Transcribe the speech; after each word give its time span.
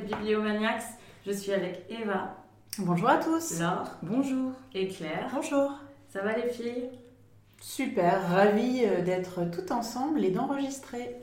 Bibliomaniacs. 0.00 0.82
Je 1.26 1.32
suis 1.32 1.52
avec 1.52 1.84
Eva. 1.88 2.36
Bonjour 2.78 3.08
à 3.08 3.18
tous. 3.18 3.60
Laure. 3.60 3.90
Bonjour. 4.02 4.52
Et 4.74 4.88
Claire. 4.88 5.30
Bonjour. 5.32 5.72
Ça 6.08 6.22
va 6.22 6.36
les 6.36 6.48
filles? 6.48 6.90
Super, 7.60 8.28
ravie 8.28 8.82
euh, 8.84 9.02
d'être 9.02 9.40
tout 9.50 9.72
ensemble 9.72 10.24
et 10.24 10.30
d'enregistrer. 10.30 11.16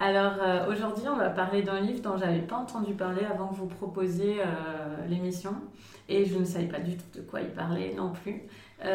Alors 0.00 0.34
euh, 0.42 0.66
aujourd'hui, 0.68 1.04
on 1.08 1.16
va 1.16 1.30
parler 1.30 1.62
d'un 1.62 1.80
livre 1.80 2.00
dont 2.00 2.16
j'avais 2.16 2.40
pas 2.40 2.56
entendu 2.56 2.94
parler 2.94 3.24
avant 3.24 3.48
que 3.48 3.54
vous 3.54 3.66
proposiez 3.66 4.40
euh, 4.40 5.06
l'émission 5.08 5.54
et 6.08 6.24
je 6.24 6.36
ne 6.36 6.44
savais 6.44 6.66
pas 6.66 6.80
du 6.80 6.96
tout 6.96 7.18
de 7.18 7.20
quoi 7.20 7.40
il 7.40 7.50
parlait 7.50 7.94
non 7.94 8.12
plus. 8.12 8.42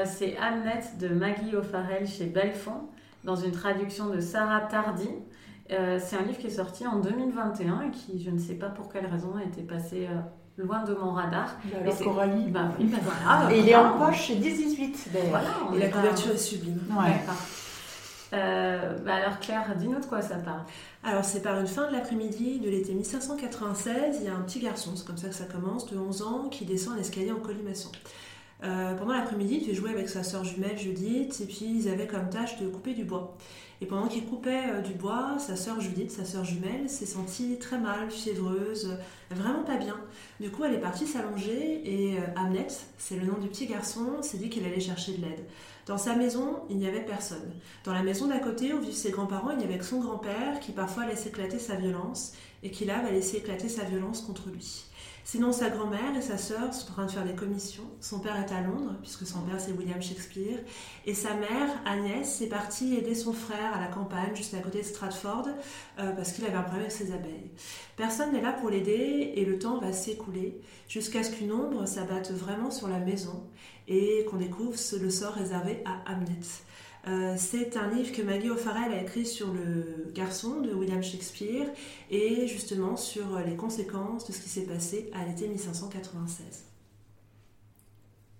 C'est 0.04 0.36
Hamnet 0.38 0.82
de 1.00 1.10
Maggie 1.10 1.56
O'Farrell 1.56 2.08
chez 2.08 2.26
Belfond 2.26 2.90
dans 3.24 3.36
une 3.36 3.52
traduction 3.52 4.10
de 4.10 4.20
Sarah 4.20 4.62
Tardy. 4.62 5.10
C'est 5.70 6.16
un 6.16 6.22
livre 6.24 6.38
qui 6.38 6.48
est 6.48 6.52
sorti 6.52 6.86
en 6.86 7.00
2021 7.00 7.82
et 7.82 7.92
qui, 7.92 8.24
je 8.24 8.30
ne 8.30 8.38
sais 8.38 8.56
pas 8.56 8.70
pour 8.70 8.92
quelle 8.92 9.08
raison, 9.08 9.36
a 9.36 9.44
été 9.44 9.62
passé 9.62 10.08
loin 10.58 10.84
de 10.84 10.94
mon 10.94 11.12
radar. 11.12 11.56
Bah 11.66 11.78
alors 11.82 11.98
Coralie. 11.98 12.50
Bah, 12.50 12.72
oui, 12.80 12.86
bah 12.86 12.98
voilà, 13.04 13.54
et 13.54 13.60
il 13.60 13.70
est 13.70 13.76
en 13.76 13.98
poche 13.98 14.28
chez 14.28 14.36
18 14.36 15.10
d'ailleurs. 15.14 15.42
et 15.74 15.80
la 15.80 15.90
couverture 15.90 16.32
est 16.32 16.38
sublime. 16.38 16.80
Ouais. 16.90 17.22
Euh, 18.34 18.98
bah 19.06 19.16
alors 19.16 19.40
Claire, 19.40 19.76
dis-nous 19.78 20.00
de 20.00 20.06
quoi 20.06 20.22
ça 20.22 20.36
parle. 20.36 20.64
Alors 21.04 21.24
c'est 21.24 21.42
par 21.42 21.60
une 21.60 21.68
fin 21.68 21.88
de 21.88 21.94
l'après-midi 21.94 22.60
de 22.60 22.70
l'été 22.70 22.94
1596, 22.94 24.18
il 24.20 24.26
y 24.26 24.28
a 24.28 24.36
un 24.36 24.42
petit 24.42 24.60
garçon, 24.60 24.92
c'est 24.96 25.06
comme 25.06 25.18
ça 25.18 25.30
que 25.30 25.36
ça 25.36 25.46
commence, 25.46 25.86
de 25.92 25.98
11 25.98 26.22
ans, 26.24 26.50
qui 26.50 26.66
descend 26.66 26.98
un 26.98 27.00
escalier 27.00 27.32
en 27.32 27.40
colimaçon. 27.40 27.92
Euh, 28.64 28.96
pendant 28.96 29.14
l'après-midi, 29.14 29.60
il 29.62 29.66
fait 29.66 29.74
jouer 29.74 29.92
avec 29.92 30.08
sa 30.08 30.24
sœur 30.24 30.44
jumelle 30.44 30.78
Judith, 30.78 31.40
et 31.42 31.46
puis 31.46 31.66
ils 31.66 31.90
avaient 31.90 32.08
comme 32.08 32.30
tâche 32.30 32.58
de 32.60 32.68
couper 32.68 32.94
du 32.94 33.04
bois. 33.04 33.36
Et 33.82 33.86
pendant 33.86 34.08
qu'il 34.08 34.26
coupait 34.26 34.70
euh, 34.70 34.82
du 34.82 34.94
bois, 34.94 35.36
sa 35.38 35.58
sœur 35.58 35.82
Judith, 35.82 36.10
sa 36.10 36.24
sœur 36.24 36.46
jumelle, 36.46 36.90
s'est 36.90 37.06
sentie 37.06 37.58
très 37.60 37.78
mal, 37.78 38.10
fiévreuse, 38.10 38.98
vraiment 39.30 39.64
pas 39.64 39.76
bien. 39.76 39.98
Du 40.40 40.50
coup, 40.50 40.64
elle 40.64 40.74
est 40.74 40.80
partie 40.80 41.06
s'allonger 41.06 41.82
et 41.84 42.18
euh, 42.18 42.62
c'est 42.98 43.18
le 43.18 43.26
nom 43.26 43.38
du 43.38 43.50
petit 43.50 43.68
garçon, 43.68 44.22
s'est 44.22 44.38
dit 44.38 44.50
qu'il 44.50 44.64
allait 44.66 44.80
chercher 44.80 45.18
de 45.18 45.22
l'aide. 45.24 45.46
Dans 45.86 45.98
sa 45.98 46.16
maison, 46.16 46.62
il 46.70 46.78
n'y 46.78 46.88
avait 46.88 47.04
personne. 47.04 47.52
Dans 47.84 47.94
la 47.94 48.02
maison 48.02 48.28
d'à 48.28 48.40
côté, 48.40 48.74
où 48.74 48.80
vivent 48.80 48.94
ses 48.94 49.12
grands-parents, 49.12 49.52
il 49.52 49.58
n'y 49.58 49.66
avait 49.66 49.78
que 49.78 49.86
son 49.86 50.00
grand-père 50.00 50.60
qui 50.62 50.72
parfois 50.72 51.06
laisse 51.06 51.28
éclater 51.28 51.60
sa 51.60 51.76
violence 51.76 52.34
et 52.64 52.72
qui 52.72 52.86
là 52.86 53.02
va 53.04 53.12
laisser 53.12 53.38
éclater 53.38 53.70
sa 53.70 53.84
violence 53.84 54.22
contre 54.22 54.50
lui. 54.50 54.86
Sinon, 55.28 55.52
sa 55.52 55.72
grand-mère 55.72 56.16
et 56.16 56.22
sa 56.22 56.38
sœur 56.38 56.72
sont 56.72 56.92
en 56.92 56.94
train 56.94 57.06
de 57.08 57.12
faire 57.12 57.26
des 57.26 57.34
commissions. 57.34 57.90
Son 58.00 58.20
père 58.20 58.36
est 58.36 58.54
à 58.54 58.62
Londres, 58.62 58.94
puisque 59.02 59.26
son 59.26 59.42
père 59.42 59.60
c'est 59.60 59.72
William 59.72 60.00
Shakespeare. 60.00 60.60
Et 61.08 61.16
sa 61.16 61.34
mère, 61.34 61.82
Agnès, 61.84 62.42
est 62.42 62.48
partie 62.48 62.96
aider 62.96 63.16
son 63.16 63.34
frère 63.34 63.74
à 63.74 63.82
la 63.82 63.88
campagne, 63.88 64.36
juste 64.36 64.54
à 64.54 64.60
côté 64.60 64.82
de 64.82 64.86
Stratford, 64.86 65.48
euh, 65.98 66.12
parce 66.12 66.32
qu'il 66.32 66.46
avait 66.46 66.54
un 66.54 66.62
problème 66.62 66.84
avec 66.84 66.92
ses 66.92 67.12
abeilles. 67.12 67.50
Personne 67.98 68.34
n'est 68.34 68.42
là 68.42 68.54
pour 68.54 68.70
l'aider 68.70 69.34
et 69.36 69.46
le 69.46 69.58
temps 69.58 69.80
va 69.80 69.94
s'écouler 69.94 70.62
jusqu'à 70.88 71.24
ce 71.24 71.32
qu'une 71.32 71.52
ombre 71.52 71.88
s'abatte 71.88 72.30
vraiment 72.30 72.70
sur 72.70 72.88
la 72.88 73.00
maison 73.00 73.44
et 73.88 74.28
qu'on 74.30 74.38
découvre 74.38 74.78
le 75.02 75.10
sort 75.10 75.34
réservé 75.34 75.84
à 75.86 76.12
Hamnet. 76.12 76.38
Euh, 77.08 77.36
c'est 77.38 77.78
un 77.78 77.90
livre 77.92 78.12
que 78.12 78.22
Maggie 78.24 78.50
O'Farrell 78.50 78.92
a 78.92 79.02
écrit 79.02 79.26
sur 79.26 79.54
le 79.54 80.12
garçon 80.14 80.62
de 80.62 80.74
William 80.74 81.04
Shakespeare 81.04 81.68
et 82.10 82.48
justement 82.48 82.98
sur 82.98 83.40
les 83.46 83.56
conséquences 83.56 84.26
de 84.28 84.34
ce 84.34 84.42
qui 84.42 84.50
s'est 84.50 84.66
passé 84.66 85.12
à 85.14 85.24
l'été 85.26 85.48
1596. 85.48 86.66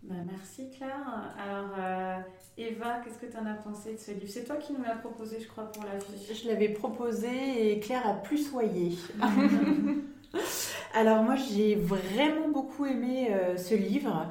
Bah, 0.02 0.16
merci 0.30 0.70
Claire. 0.76 1.34
Alors 1.38 1.70
euh, 1.80 2.18
Eva, 2.58 3.02
qu'est-ce 3.04 3.18
que 3.18 3.32
tu 3.32 3.38
en 3.38 3.46
as 3.46 3.56
pensé 3.56 3.94
de 3.94 4.00
ce 4.00 4.12
livre? 4.12 4.30
C'est 4.30 4.44
toi 4.44 4.56
qui 4.58 4.74
nous 4.74 4.84
l'as 4.84 4.96
proposé, 4.96 5.40
je 5.40 5.48
crois, 5.48 5.66
pour 5.66 5.84
la 5.84 5.98
vie. 5.98 6.34
Je 6.34 6.48
l'avais 6.48 6.70
proposé 6.70 7.72
et 7.72 7.80
Claire 7.80 8.08
a 8.08 8.14
plus 8.14 8.50
soyé. 8.50 8.98
Alors 10.94 11.24
moi 11.24 11.36
j'ai 11.36 11.76
vraiment 11.76 12.50
beaucoup 12.50 12.86
aimé 12.86 13.30
euh, 13.32 13.58
ce 13.58 13.76
livre. 13.76 14.28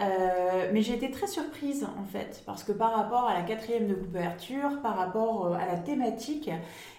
Euh, 0.00 0.70
mais 0.72 0.82
j'ai 0.82 0.94
été 0.94 1.10
très 1.10 1.26
surprise 1.26 1.84
en 1.84 2.04
fait, 2.04 2.42
parce 2.46 2.64
que 2.64 2.72
par 2.72 2.92
rapport 2.94 3.24
à 3.24 3.34
la 3.34 3.42
quatrième 3.42 3.86
de 3.86 3.94
couverture, 3.94 4.80
par 4.82 4.96
rapport 4.96 5.46
euh, 5.46 5.52
à 5.54 5.66
la 5.66 5.76
thématique, 5.76 6.50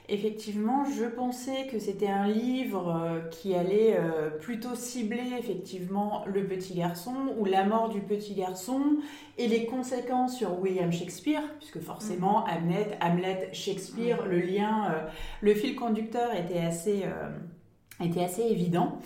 effectivement, 0.07 0.85
je 0.85 1.06
pensais 1.06 1.67
que 1.72 1.79
c'était 1.79 2.09
un 2.09 2.28
livre 2.28 2.95
euh, 2.95 3.22
qui 3.29 3.56
allait 3.56 3.97
plutôt 4.40 4.75
cibler 4.75 5.34
effectivement 5.40 6.23
le 6.28 6.45
petit 6.45 6.75
garçon 6.75 7.16
ou 7.40 7.45
la 7.45 7.63
mort 7.63 7.90
du 7.90 8.01
petit 8.01 8.35
garçon 8.35 8.97
et 9.38 9.47
les 9.47 9.66
conséquences 9.66 10.38
sur 10.38 10.59
William 10.59 10.91
Shakespeare, 10.91 11.41
puisque 11.57 11.79
forcément 11.79 12.41
mm. 12.41 12.50
Hamlet, 12.51 13.00
Hamlet 13.01 13.50
Shakespeare, 13.53 14.25
le 14.28 14.40
lien, 14.40 14.94
le 15.41 15.56
fil 15.56 15.75
conducteur 15.75 16.35
était 16.35 16.59
assez, 16.59 17.03
était 18.00 18.23
assez 18.23 18.44
évident. 18.44 19.00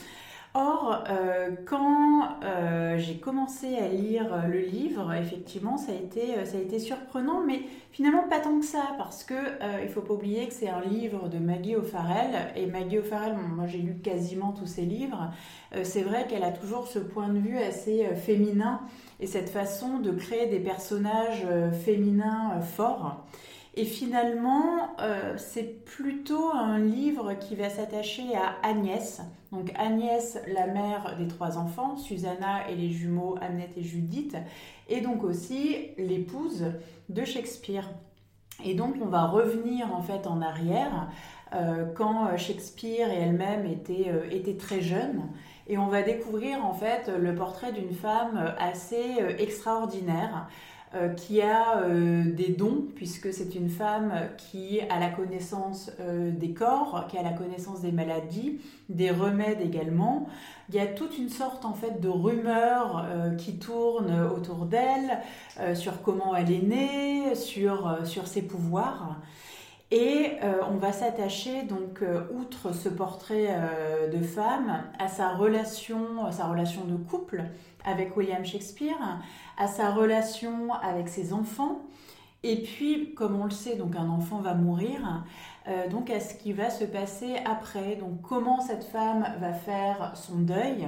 Or, 0.57 1.03
euh, 1.09 1.49
quand 1.65 2.39
euh, 2.45 2.97
j'ai 2.97 3.17
commencé 3.17 3.75
à 3.75 3.89
lire 3.89 4.33
euh, 4.33 4.47
le 4.47 4.59
livre, 4.59 5.11
effectivement, 5.11 5.75
ça 5.75 5.91
a, 5.91 5.95
été, 5.95 6.45
ça 6.45 6.55
a 6.55 6.61
été 6.61 6.79
surprenant, 6.79 7.41
mais 7.45 7.63
finalement 7.91 8.23
pas 8.29 8.39
tant 8.39 8.57
que 8.59 8.65
ça, 8.65 8.95
parce 8.97 9.25
que 9.25 9.33
il 9.83 9.89
faut 9.89 9.99
pas 9.99 10.13
oublier 10.13 10.47
que 10.47 10.53
c'est 10.53 10.69
un 10.69 10.79
livre 10.79 11.27
de 11.27 11.39
Maggie 11.39 11.75
O'Farrell, 11.75 12.53
et 12.55 12.67
Maggie 12.67 12.99
O'Farrell, 12.99 13.35
moi 13.35 13.67
j'ai 13.67 13.79
lu 13.79 13.95
quasiment 13.95 14.53
tous 14.53 14.65
ses 14.65 14.83
livres, 14.83 15.31
c'est 15.83 16.03
vrai 16.03 16.25
qu'elle 16.27 16.43
a 16.43 16.51
toujours 16.51 16.87
ce 16.87 16.99
point 16.99 17.29
de 17.29 17.39
vue 17.39 17.57
assez 17.57 18.05
féminin 18.15 18.81
et 19.21 19.27
cette 19.27 19.49
façon 19.49 19.99
de 19.99 20.11
créer 20.11 20.47
des 20.47 20.59
personnages 20.59 21.47
féminins 21.85 22.59
forts. 22.59 23.23
Et 23.77 23.83
finalement, 23.83 24.95
euh, 25.01 25.33
c'est 25.37 25.83
plutôt 25.83 26.49
un 26.53 26.79
livre 26.79 27.33
qui 27.33 27.55
va 27.55 27.69
s'attacher 27.69 28.23
à 28.35 28.55
Agnès. 28.65 29.21
Donc 29.51 29.71
Agnès, 29.75 30.39
la 30.47 30.67
mère 30.67 31.17
des 31.17 31.27
trois 31.27 31.57
enfants, 31.57 31.97
Susanna 31.97 32.69
et 32.69 32.75
les 32.75 32.89
jumeaux 32.89 33.35
Annette 33.41 33.77
et 33.77 33.83
Judith, 33.83 34.37
et 34.87 35.01
donc 35.01 35.23
aussi 35.25 35.89
l'épouse 35.97 36.65
de 37.09 37.25
Shakespeare. 37.25 37.89
Et 38.63 38.75
donc 38.75 38.95
on 39.01 39.07
va 39.07 39.25
revenir 39.25 39.93
en 39.93 40.01
fait 40.01 40.25
en 40.25 40.41
arrière 40.41 41.09
euh, 41.53 41.85
quand 41.95 42.37
Shakespeare 42.37 43.11
et 43.11 43.17
elle-même 43.17 43.65
étaient, 43.65 44.07
euh, 44.07 44.29
étaient 44.31 44.55
très 44.55 44.79
jeunes. 44.79 45.23
Et 45.67 45.77
on 45.77 45.87
va 45.87 46.01
découvrir 46.01 46.63
en 46.65 46.73
fait 46.73 47.09
le 47.09 47.35
portrait 47.35 47.73
d'une 47.73 47.93
femme 47.93 48.53
assez 48.57 49.17
extraordinaire. 49.39 50.47
Euh, 50.95 51.09
qui 51.09 51.41
a 51.41 51.79
euh, 51.79 52.23
des 52.23 52.53
dons, 52.53 52.85
puisque 52.95 53.33
c'est 53.33 53.53
une 53.55 53.69
femme 53.69 54.13
qui 54.37 54.79
a 54.79 54.97
la 54.97 55.09
connaissance 55.09 55.91
euh, 55.99 56.31
des 56.31 56.53
corps, 56.53 57.07
qui 57.09 57.17
a 57.17 57.23
la 57.23 57.33
connaissance 57.33 57.81
des 57.81 57.91
maladies, 57.91 58.61
des 58.87 59.11
remèdes 59.11 59.59
également. 59.59 60.29
Il 60.69 60.75
y 60.75 60.79
a 60.79 60.85
toute 60.85 61.17
une 61.17 61.27
sorte 61.27 61.65
en 61.65 61.73
fait 61.73 61.99
de 61.99 62.07
rumeurs 62.07 63.05
qui 63.37 63.57
tournent 63.59 64.19
autour 64.35 64.65
d'elle 64.65 65.19
sur 65.75 66.01
comment 66.01 66.35
elle 66.35 66.51
est 66.51 66.63
née, 66.63 67.35
sur, 67.35 67.99
sur 68.03 68.25
ses 68.25 68.41
pouvoirs. 68.41 69.17
Et 69.91 70.31
on 70.69 70.77
va 70.77 70.91
s'attacher 70.91 71.61
donc 71.63 72.03
outre 72.33 72.73
ce 72.73 72.89
portrait 72.89 73.55
de 74.11 74.21
femme 74.21 74.83
à 74.97 75.07
sa 75.07 75.35
relation, 75.35 76.31
sa 76.31 76.47
relation 76.47 76.85
de 76.85 76.95
couple 76.95 77.43
avec 77.85 78.17
William 78.17 78.43
Shakespeare, 78.43 79.21
à 79.57 79.67
sa 79.67 79.91
relation 79.91 80.73
avec 80.73 81.07
ses 81.07 81.33
enfants. 81.33 81.83
Et 82.47 82.61
puis, 82.61 83.15
comme 83.15 83.41
on 83.41 83.45
le 83.45 83.49
sait, 83.49 83.75
donc 83.75 83.95
un 83.95 84.07
enfant 84.07 84.39
va 84.39 84.53
mourir, 84.53 85.23
euh, 85.67 85.87
donc 85.87 86.11
à 86.11 86.19
ce 86.19 86.35
qui 86.35 86.53
va 86.53 86.69
se 86.69 86.83
passer 86.83 87.37
après. 87.43 87.95
Donc, 87.95 88.21
comment 88.21 88.61
cette 88.61 88.83
femme 88.83 89.25
va 89.39 89.51
faire 89.51 90.11
son 90.13 90.37
deuil, 90.41 90.87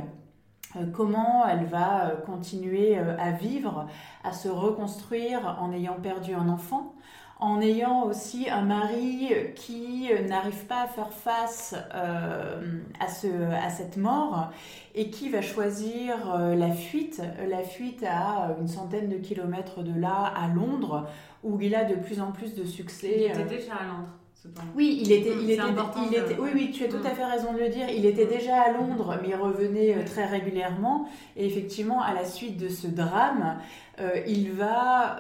euh, 0.76 0.86
comment 0.94 1.48
elle 1.48 1.66
va 1.66 2.10
euh, 2.10 2.16
continuer 2.18 2.96
à 2.98 3.32
vivre, 3.32 3.88
à 4.24 4.34
se 4.34 4.50
reconstruire 4.50 5.58
en 5.60 5.72
ayant 5.72 5.96
perdu 6.00 6.36
un 6.36 6.48
enfant, 6.48 6.94
en 7.40 7.62
ayant 7.62 8.04
aussi 8.04 8.50
un 8.50 8.64
mari 8.64 9.30
qui 9.56 10.10
n'arrive 10.28 10.66
pas 10.66 10.84
à 10.84 10.88
faire 10.88 11.14
face 11.14 11.76
euh, 11.94 12.62
à, 13.00 13.08
ce, 13.08 13.28
à 13.54 13.70
cette 13.70 13.98
mort 13.98 14.50
et 14.96 15.12
qui 15.12 15.30
va 15.30 15.42
choisir 15.42 16.34
euh, 16.34 16.56
la 16.56 16.72
fuite, 16.72 17.22
la 17.48 17.62
fuite 17.62 18.04
à 18.04 18.56
une 18.60 18.68
centaine 18.68 19.10
de 19.10 19.18
kilomètres 19.18 19.84
de 19.84 20.00
là, 20.00 20.34
à 20.36 20.48
Londres, 20.48 21.08
où 21.44 21.62
il 21.62 21.76
a 21.76 21.84
de 21.84 21.96
plus 21.96 22.20
en 22.20 22.32
plus 22.32 22.56
de 22.56 22.66
succès. 22.66 23.14
Il 23.18 23.24
était 23.26 23.44
déjà 23.44 23.76
à 23.76 23.86
Londres. 23.86 24.10
Oui, 24.76 25.00
il 25.02 25.12
était, 25.12 25.34
il 25.42 25.52
était, 25.52 25.62
il 26.10 26.16
était, 26.16 26.40
oui, 26.40 26.50
oui, 26.54 26.72
tu 26.72 26.86
as 26.86 26.88
tout 26.88 26.98
à 27.04 27.12
mm. 27.12 27.16
fait 27.16 27.26
raison 27.26 27.54
de 27.54 27.60
le 27.60 27.70
dire. 27.70 27.88
Il 27.90 28.06
était 28.06 28.26
déjà 28.26 28.62
à 28.62 28.72
Londres, 28.72 29.18
mais 29.22 29.30
il 29.30 29.36
revenait 29.36 29.96
euh, 29.96 30.06
très 30.06 30.26
régulièrement. 30.26 31.10
Et 31.36 31.46
effectivement, 31.46 32.02
à 32.02 32.14
la 32.14 32.24
suite 32.24 32.58
de 32.58 32.70
ce 32.70 32.88
drame, 32.88 33.58
euh, 34.00 34.22
il 34.28 34.52
va 34.52 35.18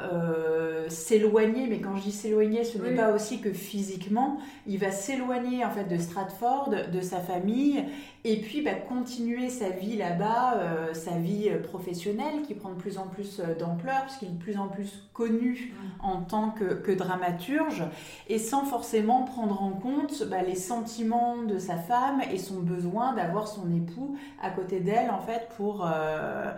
euh, 0.87 0.89
s'éloigner, 0.89 1.67
mais 1.67 1.79
quand 1.79 1.95
je 1.97 2.03
dis 2.03 2.11
s'éloigner, 2.11 2.63
ce 2.63 2.77
n'est 2.77 2.95
pas 2.95 3.11
aussi 3.11 3.39
que 3.39 3.51
physiquement, 3.51 4.39
il 4.65 4.79
va 4.79 4.91
s'éloigner 4.91 5.63
en 5.63 5.69
fait 5.69 5.85
de 5.85 5.97
Stratford, 5.97 6.73
de 6.91 7.01
sa 7.01 7.19
famille, 7.19 7.83
et 8.23 8.41
puis 8.41 8.61
bah, 8.61 8.73
continuer 8.73 9.49
sa 9.49 9.69
vie 9.69 9.95
là-bas, 9.95 10.55
euh, 10.55 10.93
sa 10.93 11.17
vie 11.17 11.49
professionnelle 11.63 12.41
qui 12.45 12.53
prend 12.55 12.69
de 12.69 12.75
plus 12.75 12.97
en 12.97 13.07
plus 13.07 13.41
d'ampleur, 13.59 14.03
puisqu'il 14.05 14.29
est 14.29 14.31
de 14.31 14.43
plus 14.43 14.57
en 14.57 14.67
plus 14.67 15.03
connu 15.13 15.73
en 16.01 16.21
tant 16.21 16.51
que, 16.51 16.73
que, 16.73 16.91
dramaturge, 16.91 17.83
et 18.27 18.39
sans 18.39 18.63
forcément 18.63 18.77
forcément 18.77 19.23
prendre 19.23 19.61
en 19.63 19.71
compte 19.71 20.23
bah, 20.29 20.43
les 20.43 20.55
sentiments 20.55 21.41
de 21.41 21.57
sa 21.57 21.75
femme 21.75 22.21
et 22.31 22.37
son 22.37 22.59
besoin 22.61 23.13
d'avoir 23.13 23.47
son 23.47 23.69
époux 23.75 24.15
à 24.41 24.51
côté 24.51 24.79
d'elle 24.79 25.09
en 25.09 25.19
fait 25.19 25.49
pour 25.57 25.83
euh, 25.83 26.53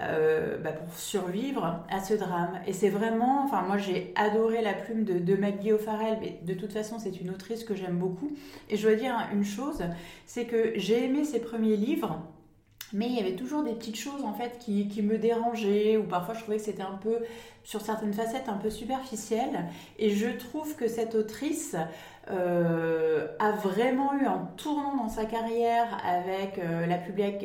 euh, 0.00 0.58
bah, 0.58 0.72
pour 0.72 0.94
survivre 0.94 1.84
à 1.90 2.00
ce 2.00 2.14
drame. 2.14 2.60
Et 2.66 2.72
c'est 2.72 2.88
vraiment, 2.88 3.44
enfin 3.44 3.62
moi 3.62 3.78
j'ai 3.78 4.12
adoré 4.16 4.62
la 4.62 4.74
plume 4.74 5.04
de, 5.04 5.18
de 5.18 5.34
Maggie 5.34 5.72
O'Farrell, 5.72 6.18
mais 6.20 6.38
de 6.42 6.54
toute 6.54 6.72
façon 6.72 6.98
c'est 6.98 7.20
une 7.20 7.30
autrice 7.30 7.64
que 7.64 7.74
j'aime 7.74 7.98
beaucoup. 7.98 8.30
Et 8.70 8.76
je 8.76 8.86
dois 8.86 8.96
dire 8.96 9.14
une 9.32 9.44
chose, 9.44 9.82
c'est 10.26 10.44
que 10.44 10.72
j'ai 10.76 11.04
aimé 11.04 11.24
ses 11.24 11.40
premiers 11.40 11.76
livres. 11.76 12.22
Mais 12.92 13.06
il 13.06 13.14
y 13.14 13.20
avait 13.20 13.36
toujours 13.36 13.62
des 13.62 13.74
petites 13.74 13.98
choses 13.98 14.24
en 14.24 14.32
fait 14.32 14.58
qui, 14.58 14.88
qui 14.88 15.02
me 15.02 15.18
dérangeaient 15.18 15.96
ou 15.96 16.04
parfois 16.04 16.34
je 16.34 16.40
trouvais 16.40 16.56
que 16.56 16.62
c'était 16.62 16.82
un 16.82 16.98
peu 17.02 17.18
sur 17.62 17.82
certaines 17.82 18.14
facettes 18.14 18.48
un 18.48 18.56
peu 18.56 18.70
superficiel. 18.70 19.66
Et 19.98 20.10
je 20.10 20.28
trouve 20.28 20.74
que 20.74 20.88
cette 20.88 21.14
autrice 21.14 21.76
euh, 22.30 23.26
a 23.38 23.52
vraiment 23.52 24.12
eu 24.14 24.26
un 24.26 24.48
tournant 24.56 24.96
dans 24.96 25.08
sa 25.08 25.24
carrière 25.24 25.86
avec 26.02 26.58
euh, 26.58 26.86
la, 26.86 26.98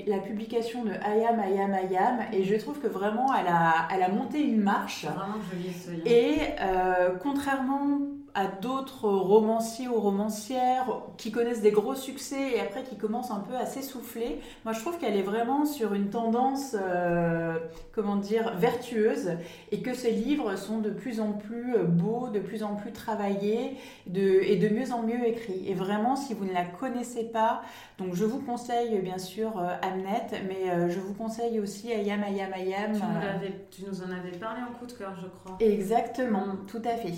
la, 0.08 0.18
publication 0.20 0.84
de 0.84 0.92
Ayam, 0.92 1.40
Ayam, 1.40 1.74
Ayam. 1.74 2.20
Et 2.32 2.44
je 2.44 2.56
trouve 2.56 2.80
que 2.80 2.88
vraiment, 2.88 3.34
elle 3.34 3.48
a, 3.48 3.88
elle 3.94 4.04
a 4.04 4.10
monté 4.10 4.42
une 4.42 4.62
marche. 4.62 5.06
Vraiment 5.06 5.42
joli 5.52 5.74
ce 5.74 5.92
livre. 5.92 6.08
Et 6.08 6.40
euh, 6.62 7.16
contrairement 7.22 8.00
à 8.36 8.48
d'autres 8.48 9.08
romanciers 9.08 9.88
ou 9.88 10.00
romancières 10.00 11.02
qui 11.18 11.32
connaissent 11.32 11.62
des 11.62 11.72
gros 11.72 11.94
succès 11.94 12.54
et 12.56 12.60
après 12.60 12.84
qui 12.84 12.98
commencent 12.98 13.32
un 13.32 13.40
peu 13.40 13.56
à 13.56 13.66
s'essouffler. 13.66 14.40
Moi, 14.66 14.74
je 14.74 14.80
trouve 14.80 14.98
qu'elle 14.98 15.16
est 15.16 15.24
vraiment 15.24 15.66
sur 15.66 15.94
une 15.94 16.10
tendance, 16.10 16.76
euh, 16.80 17.58
comment 17.92 18.16
dire, 18.16 18.56
vertueuse 18.58 19.34
et 19.72 19.82
que 19.82 19.94
ses 19.94 20.12
livres 20.12 20.56
sont 20.56 20.80
de 20.80 20.90
plus 20.90 21.20
en 21.20 21.34
plus 21.34 21.76
beaux, 21.88 22.30
de 22.30 22.40
plus 22.40 22.64
en 22.64 22.76
plus 22.76 22.92
travaillés 22.92 23.78
de, 24.08 24.42
et 24.42 24.56
de 24.56 24.70
mieux 24.70 24.92
en 24.92 25.04
mieux 25.04 25.28
écrits. 25.28 25.64
Et 25.68 25.76
vraiment, 25.76 26.16
si 26.16 26.34
vous 26.34 26.46
ne 26.46 26.54
la 26.54 26.66
connaissez 26.66 27.26
pas, 27.26 27.62
donc 28.00 28.16
je 28.16 28.26
vous 28.26 28.40
conseille 28.40 29.00
bien 29.00 29.20
sûr 29.20 29.60
euh, 29.60 29.76
Amnet, 29.82 30.28
mais 30.48 30.72
euh, 30.72 30.90
je 30.90 31.00
vous 31.00 31.14
conseille 31.14 31.60
aussi 31.60 31.92
Ayam, 31.92 32.24
Ayam, 32.24 32.52
Ayam. 32.54 32.94
Tu 32.94 33.00
nous, 33.00 33.52
tu 33.70 33.84
nous 33.90 34.02
en 34.02 34.12
avais 34.12 34.36
parlé 34.38 34.62
en 34.62 34.74
coup 34.74 34.88
de 34.88 34.94
cœur, 34.94 35.14
je 35.22 35.28
crois. 35.28 35.58
Exactement, 35.60 36.46
tout 36.68 36.82
à 36.84 36.96
fait. 36.98 37.14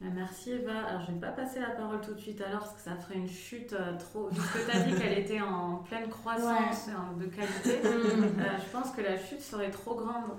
Bah, 0.00 0.06
merci 0.14 0.52
Eva. 0.52 0.86
Alors 0.88 1.02
je 1.04 1.10
ne 1.10 1.16
vais 1.16 1.26
pas 1.26 1.32
passer 1.32 1.58
la 1.58 1.70
parole 1.70 2.00
tout 2.00 2.14
de 2.14 2.20
suite 2.20 2.40
alors 2.40 2.60
parce 2.60 2.74
que 2.74 2.80
ça 2.80 2.94
ferait 2.94 3.16
une 3.16 3.28
chute 3.28 3.72
euh, 3.72 3.96
trop. 3.98 4.30
Tu 4.30 4.70
as 4.70 4.80
dit 4.80 4.94
qu'elle 4.94 5.18
était 5.18 5.40
en 5.40 5.78
pleine 5.78 6.08
croissance 6.08 6.88
de 7.18 7.26
qualité, 7.26 7.80
euh, 7.84 8.58
je 8.58 8.70
pense 8.70 8.92
que 8.92 9.00
la 9.00 9.16
chute 9.16 9.40
serait 9.40 9.70
trop 9.70 9.96
grande. 9.96 10.36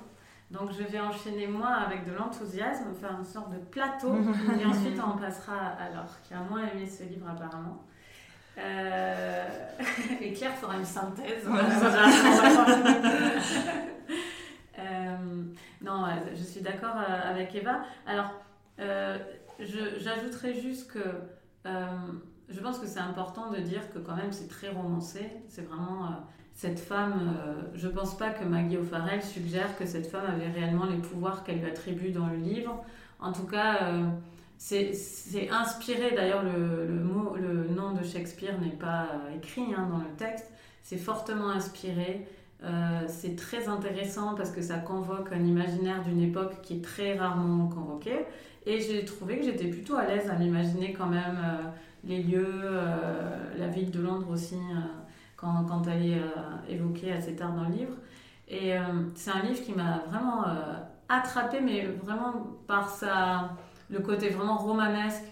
Donc 0.49 0.71
je 0.71 0.83
vais 0.83 0.99
enchaîner 0.99 1.45
moi 1.45 1.71
avec 1.71 2.05
de 2.05 2.13
l'enthousiasme, 2.13 2.93
faire 2.99 3.15
une 3.19 3.25
sorte 3.25 3.51
de 3.51 3.57
plateau 3.57 4.15
et 4.59 4.65
ensuite 4.65 4.99
on 5.05 5.17
passera 5.17 5.57
à 5.77 5.89
Laure 5.89 6.15
qui 6.23 6.33
a 6.33 6.39
moins 6.39 6.65
aimé 6.65 6.87
ce 6.87 7.03
livre 7.03 7.27
apparemment. 7.29 7.83
Euh... 8.57 9.45
et 10.21 10.33
Claire 10.33 10.55
fera 10.55 10.77
une 10.77 10.85
synthèse. 10.85 11.45
Non, 15.81 16.05
je 16.35 16.43
suis 16.43 16.61
d'accord 16.61 16.95
avec 16.97 17.55
Eva. 17.55 17.81
Alors, 18.05 18.33
J'ajouterais 19.59 20.53
juste 20.53 20.91
que 20.91 20.99
euh, 21.65 21.85
je 22.47 22.59
pense 22.61 22.79
que 22.79 22.87
c'est 22.87 22.99
important 22.99 23.51
de 23.51 23.57
dire 23.57 23.91
que 23.93 23.99
quand 23.99 24.15
même 24.15 24.31
c'est 24.31 24.47
très 24.47 24.69
romancé. 24.69 25.19
C'est 25.49 25.67
vraiment 25.67 26.05
euh, 26.05 26.09
cette 26.53 26.79
femme. 26.79 27.35
Euh, 27.37 27.61
je 27.75 27.87
pense 27.87 28.17
pas 28.17 28.29
que 28.29 28.45
Maggie 28.45 28.77
O'Farrell 28.77 29.21
suggère 29.21 29.77
que 29.77 29.85
cette 29.85 30.07
femme 30.07 30.25
avait 30.25 30.49
réellement 30.49 30.85
les 30.85 30.97
pouvoirs 30.97 31.43
qu'elle 31.43 31.59
lui 31.59 31.69
attribue 31.69 32.11
dans 32.11 32.27
le 32.27 32.37
livre. 32.37 32.83
En 33.19 33.33
tout 33.33 33.45
cas, 33.45 33.91
c'est 34.57 34.93
inspiré. 35.51 36.15
D'ailleurs, 36.15 36.43
le 36.43 37.67
nom 37.75 37.91
de 37.91 38.01
Shakespeare 38.01 38.57
n'est 38.61 38.77
pas 38.77 39.09
écrit 39.35 39.73
hein, 39.75 39.89
dans 39.91 39.97
le 39.97 40.15
texte. 40.15 40.49
C'est 40.83 40.97
fortement 40.97 41.49
inspiré. 41.49 42.25
c'est 43.07 43.35
très 43.35 43.67
intéressant 43.67 44.35
parce 44.35 44.51
que 44.51 44.61
ça 44.61 44.77
convoque 44.77 45.33
un 45.33 45.43
imaginaire 45.43 46.01
d'une 46.03 46.21
époque 46.21 46.61
qui 46.61 46.77
est 46.77 46.81
très 46.81 47.17
rarement 47.17 47.67
convoqué. 47.67 48.25
Et 48.65 48.79
j'ai 48.79 49.05
trouvé 49.05 49.37
que 49.37 49.45
j'étais 49.45 49.67
plutôt 49.67 49.95
à 49.95 50.05
l'aise 50.05 50.29
à 50.29 50.35
m'imaginer 50.35 50.93
quand 50.93 51.07
même 51.07 51.37
euh, 51.43 51.69
les 52.03 52.23
lieux, 52.23 52.61
euh, 52.63 53.57
la 53.57 53.67
ville 53.67 53.91
de 53.91 54.01
Londres 54.01 54.27
aussi, 54.31 54.55
euh, 54.55 54.79
quand, 55.37 55.87
elle 55.87 56.05
est 56.05 56.73
évoquée 56.73 57.13
assez 57.13 57.35
tard 57.35 57.53
dans 57.53 57.63
le 57.63 57.73
livre. 57.73 57.93
Et 58.49 58.73
c'est 59.15 59.31
un 59.31 59.41
livre 59.41 59.63
qui 59.63 59.71
m'a 59.71 59.99
vraiment 60.09 60.43
attrapé, 61.07 61.61
mais 61.61 61.85
vraiment 62.03 62.33
par 62.67 62.89
sa, 62.89 63.51
le 63.89 63.99
côté 63.99 64.31
vraiment 64.31 64.57
romanesque 64.57 65.23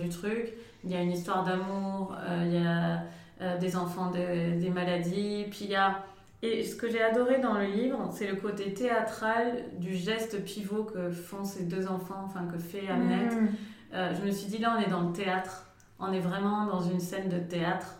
du 0.00 0.08
truc. 0.08 0.54
Il 0.82 0.90
y 0.90 0.94
a 0.94 1.02
une 1.02 1.10
histoire 1.10 1.44
d'amour, 1.44 2.16
il 2.40 2.54
y 2.54 2.66
a 2.66 3.56
des 3.58 3.76
enfants, 3.76 4.10
des 4.10 4.70
maladies, 4.70 5.44
puis 5.50 5.64
il 5.64 5.72
y 5.72 5.76
a 5.76 6.02
et 6.44 6.64
ce 6.64 6.76
que 6.76 6.90
j'ai 6.90 7.02
adoré 7.02 7.38
dans 7.38 7.54
le 7.54 7.66
livre, 7.66 8.08
c'est 8.12 8.26
le 8.26 8.36
côté 8.36 8.74
théâtral 8.74 9.64
du 9.78 9.94
geste 9.94 10.44
pivot 10.44 10.84
que 10.84 11.10
font 11.10 11.44
ces 11.44 11.64
deux 11.64 11.86
enfants, 11.86 12.22
enfin 12.24 12.46
que 12.46 12.58
fait 12.58 12.88
Amnet. 12.88 13.26
Mm. 13.26 13.48
Euh, 13.94 14.14
je 14.14 14.26
me 14.26 14.30
suis 14.30 14.48
dit, 14.48 14.58
là, 14.58 14.76
on 14.76 14.80
est 14.80 14.90
dans 14.90 15.02
le 15.02 15.12
théâtre. 15.12 15.66
On 15.98 16.12
est 16.12 16.20
vraiment 16.20 16.66
dans 16.66 16.80
une 16.80 17.00
scène 17.00 17.28
de 17.28 17.38
théâtre. 17.38 17.96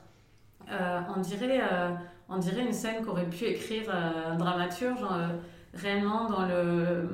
Euh, 0.70 1.00
on, 1.14 1.20
dirait, 1.20 1.60
euh, 1.72 1.90
on 2.28 2.38
dirait 2.38 2.64
une 2.64 2.72
scène 2.72 3.04
qu'aurait 3.04 3.28
pu 3.28 3.44
écrire 3.44 3.94
un 3.94 4.36
dramaturge, 4.36 5.04
réellement 5.74 6.28
dans 6.28 6.46
le 6.46 7.08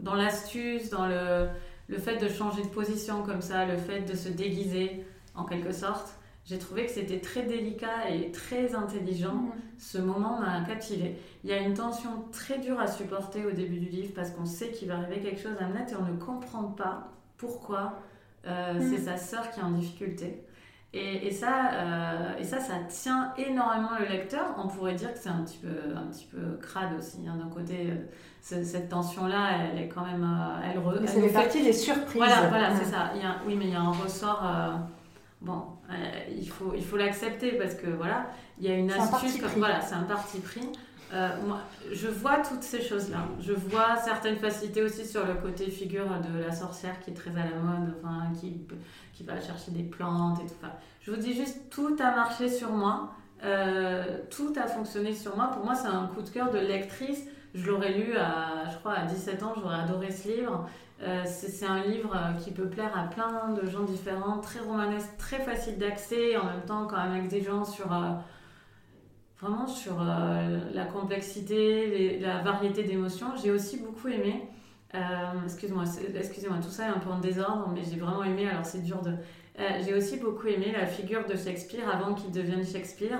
dans 0.00 0.14
l'astuce, 0.14 0.88
dans 0.88 1.06
le, 1.06 1.48
le 1.88 1.98
fait 1.98 2.16
de 2.16 2.26
changer 2.26 2.62
de 2.62 2.68
position 2.68 3.22
comme 3.22 3.42
ça, 3.42 3.66
le 3.66 3.76
fait 3.76 4.00
de 4.00 4.14
se 4.14 4.30
déguiser 4.30 5.04
en 5.34 5.44
quelque 5.44 5.72
sorte 5.72 6.14
j'ai 6.44 6.58
trouvé 6.58 6.86
que 6.86 6.90
c'était 6.90 7.20
très 7.20 7.42
délicat 7.42 8.10
et 8.10 8.30
très 8.32 8.74
intelligent. 8.74 9.34
Mm. 9.34 9.52
Ce 9.78 9.98
moment 9.98 10.40
m'a 10.40 10.62
captivé. 10.62 11.16
Il 11.44 11.50
y 11.50 11.52
a 11.52 11.58
une 11.58 11.74
tension 11.74 12.24
très 12.32 12.58
dure 12.58 12.80
à 12.80 12.86
supporter 12.86 13.44
au 13.44 13.52
début 13.52 13.78
du 13.78 13.88
livre 13.88 14.12
parce 14.14 14.30
qu'on 14.30 14.46
sait 14.46 14.70
qu'il 14.70 14.88
va 14.88 14.96
arriver 14.96 15.20
quelque 15.20 15.40
chose 15.40 15.56
à 15.60 15.66
Annette 15.66 15.92
et 15.92 15.96
on 15.96 16.04
ne 16.04 16.18
comprend 16.18 16.64
pas 16.64 17.08
pourquoi 17.36 17.98
euh, 18.46 18.74
mm. 18.74 18.80
c'est 18.80 19.02
sa 19.02 19.16
sœur 19.16 19.50
qui 19.50 19.60
est 19.60 19.62
en 19.62 19.70
difficulté. 19.70 20.44
Et, 20.92 21.28
et 21.28 21.30
ça, 21.30 21.70
euh, 21.72 22.38
et 22.38 22.42
ça, 22.42 22.58
ça 22.58 22.74
tient 22.88 23.32
énormément 23.38 23.90
le 24.00 24.06
lecteur. 24.06 24.56
On 24.58 24.66
pourrait 24.66 24.94
dire 24.94 25.12
que 25.12 25.20
c'est 25.20 25.28
un 25.28 25.44
petit 25.44 25.58
peu, 25.58 25.94
un 25.96 26.08
petit 26.08 26.26
peu 26.26 26.58
crade 26.60 26.98
aussi. 26.98 27.18
Hein. 27.28 27.36
D'un 27.36 27.48
côté, 27.48 27.92
euh, 27.92 28.64
cette 28.64 28.88
tension-là, 28.88 29.50
elle 29.72 29.82
est 29.82 29.88
quand 29.88 30.04
même, 30.04 30.26
elle, 30.64 30.80
re, 30.80 30.98
ça 31.06 31.20
fait 31.20 31.28
partie 31.28 31.62
des 31.62 31.72
surprises. 31.72 32.16
Voilà, 32.16 32.48
voilà, 32.48 32.74
c'est 32.74 32.86
ça. 32.86 33.12
Il 33.14 33.22
y 33.22 33.24
a, 33.24 33.36
oui, 33.46 33.54
mais 33.56 33.66
il 33.66 33.70
y 33.70 33.76
a 33.76 33.80
un 33.80 33.92
ressort 33.92 34.42
bon, 35.40 35.62
il 36.30 36.48
faut 36.48 36.72
il 36.76 36.84
faut 36.84 36.96
l'accepter 36.96 37.52
parce 37.52 37.74
que 37.74 37.86
voilà, 37.86 38.30
il 38.58 38.68
y 38.68 38.72
a 38.72 38.76
une 38.76 38.90
astuce, 38.90 39.40
voilà, 39.56 39.80
c'est 39.80 39.94
un 39.94 40.02
parti 40.02 40.38
pris. 40.40 40.68
Euh, 41.12 41.28
moi, 41.44 41.60
je 41.90 42.06
vois 42.06 42.38
toutes 42.38 42.62
ces 42.62 42.82
choses-là. 42.82 43.26
Je 43.40 43.52
vois 43.52 43.96
certaines 43.96 44.36
facilités 44.36 44.82
aussi 44.82 45.04
sur 45.04 45.26
le 45.26 45.34
côté 45.34 45.68
figure 45.68 46.06
de 46.06 46.38
la 46.38 46.52
sorcière 46.52 47.00
qui 47.00 47.10
est 47.10 47.14
très 47.14 47.30
à 47.30 47.44
la 47.44 47.56
mode, 47.56 47.94
enfin, 47.98 48.32
qui, 48.40 48.60
qui 49.12 49.24
va 49.24 49.40
chercher 49.40 49.72
des 49.72 49.82
plantes 49.82 50.38
et 50.38 50.46
tout. 50.46 50.54
Enfin, 50.62 50.72
je 51.00 51.10
vous 51.10 51.16
dis 51.16 51.34
juste, 51.34 51.68
tout 51.70 51.96
a 51.98 52.14
marché 52.14 52.48
sur 52.48 52.70
moi. 52.70 53.12
Euh, 53.42 54.18
tout 54.30 54.52
a 54.62 54.68
fonctionné 54.68 55.14
sur 55.14 55.34
moi. 55.34 55.48
Pour 55.48 55.64
moi, 55.64 55.74
c'est 55.74 55.88
un 55.88 56.06
coup 56.06 56.22
de 56.22 56.28
cœur 56.28 56.50
de 56.50 56.58
lectrice. 56.58 57.24
Je 57.54 57.68
l'aurais 57.68 57.92
lu 57.92 58.16
à, 58.16 58.68
je 58.70 58.76
crois, 58.76 58.92
à 58.92 59.06
17 59.06 59.42
ans, 59.42 59.54
j'aurais 59.60 59.80
adoré 59.80 60.12
ce 60.12 60.28
livre. 60.28 60.68
Euh, 61.02 61.22
c'est 61.24 61.64
un 61.64 61.82
livre 61.82 62.14
euh, 62.14 62.34
qui 62.34 62.50
peut 62.50 62.68
plaire 62.68 62.96
à 62.96 63.04
plein 63.04 63.54
de 63.54 63.66
gens 63.66 63.84
différents, 63.84 64.38
très 64.38 64.60
romanesque, 64.60 65.16
très 65.16 65.38
facile 65.38 65.78
d'accès, 65.78 66.36
en 66.36 66.44
même 66.44 66.62
temps 66.66 66.86
quand 66.86 66.98
même 66.98 67.12
avec 67.12 67.28
des 67.28 67.40
gens 67.40 67.64
sur 67.64 67.90
euh, 67.90 68.10
vraiment 69.40 69.66
sur 69.66 70.04
la 70.04 70.84
complexité, 70.84 72.18
la 72.18 72.42
variété 72.42 72.82
d'émotions. 72.82 73.28
J'ai 73.42 73.50
aussi 73.50 73.78
beaucoup 73.78 74.08
aimé. 74.08 74.42
excusez-moi, 75.46 75.84
excusez-moi, 76.14 76.58
tout 76.58 76.68
ça 76.68 76.88
est 76.88 76.90
un 76.90 76.98
peu 76.98 77.08
en 77.08 77.20
désordre, 77.20 77.70
mais 77.72 77.80
j'ai 77.82 77.98
vraiment 77.98 78.22
aimé. 78.22 78.46
Alors 78.46 78.66
c'est 78.66 78.82
dur 78.82 79.00
de. 79.00 79.14
j'ai 79.82 79.94
aussi 79.94 80.18
beaucoup 80.18 80.46
aimé 80.46 80.74
la 80.78 80.84
figure 80.84 81.24
de 81.24 81.36
Shakespeare 81.36 81.88
avant 81.88 82.12
qu'il 82.12 82.32
devienne 82.32 82.66
Shakespeare. 82.66 83.18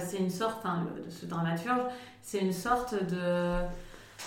c'est 0.00 0.18
une 0.18 0.28
sorte, 0.28 0.66
de 0.66 1.08
ce 1.08 1.24
dramaturge, 1.26 1.82
c'est 2.20 2.40
une 2.40 2.52
sorte 2.52 2.94
de 2.94 3.60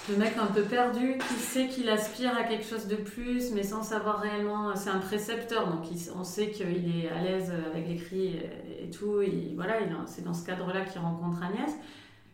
le 0.09 0.17
mec 0.17 0.33
un 0.39 0.45
peu 0.45 0.61
perdu 0.61 1.17
qui 1.17 1.33
sait 1.35 1.67
qu'il 1.67 1.89
aspire 1.89 2.37
à 2.37 2.43
quelque 2.43 2.65
chose 2.65 2.87
de 2.87 2.95
plus, 2.95 3.51
mais 3.53 3.63
sans 3.63 3.81
savoir 3.81 4.19
réellement. 4.19 4.75
C'est 4.75 4.89
un 4.89 4.99
précepteur, 4.99 5.67
donc 5.67 5.85
on 6.15 6.23
sait 6.23 6.51
qu'il 6.51 6.99
est 6.99 7.09
à 7.09 7.21
l'aise 7.21 7.51
avec 7.71 7.87
l'écrit 7.87 8.39
et, 8.81 8.89
tout. 8.91 9.21
Et 9.21 9.53
voilà, 9.55 9.75
c'est 10.05 10.23
dans 10.23 10.33
ce 10.33 10.45
cadre-là 10.45 10.81
qu'il 10.81 11.01
rencontre 11.01 11.41
Agnès. 11.43 11.71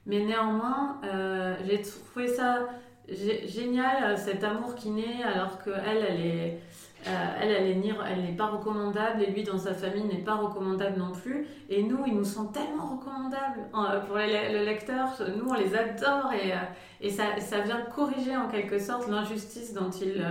Mais 0.06 0.20
néanmoins, 0.20 1.00
euh, 1.06 1.56
j'ai 1.65 1.82
trouvé 1.82 2.27
ça 2.27 2.68
génial, 3.08 4.18
cet 4.18 4.44
amour 4.44 4.75
qui 4.75 4.89
naît, 4.89 5.24
alors 5.24 5.63
qu'elle, 5.63 6.06
elle 6.08 6.22
est 6.22 6.53
euh, 6.53 6.58
elle, 7.05 7.51
elle 7.51 8.22
n'est 8.22 8.36
pas 8.38 8.48
recommandable 8.48 9.24
et 9.24 9.31
lui, 9.31 9.43
dans 9.43 9.58
sa 9.58 9.74
famille, 9.74 10.03
n'est 10.03 10.24
pas 10.24 10.36
recommandable 10.36 11.00
non 11.00 11.12
plus. 11.12 11.48
Et 11.70 11.84
nous, 11.84 12.03
ils 12.05 12.15
nous 12.15 12.25
sont 12.25 12.46
tellement 12.48 12.98
recommandables 12.98 13.62
euh, 13.74 14.00
pour 14.01 14.17
le 14.17 14.65
lecteur. 14.65 15.08
Nous, 15.38 15.50
on 15.50 15.53
les 15.53 15.75
adore 15.75 16.31
et, 16.34 16.53
euh, 16.53 17.10
ça, 17.10 17.62
vient 17.62 17.81
corriger 17.81 18.38
en 18.38 18.48
quelque 18.48 18.79
sorte 18.79 19.10
l'injustice 19.10 19.74
dont 19.74 19.89
ils 19.89 20.24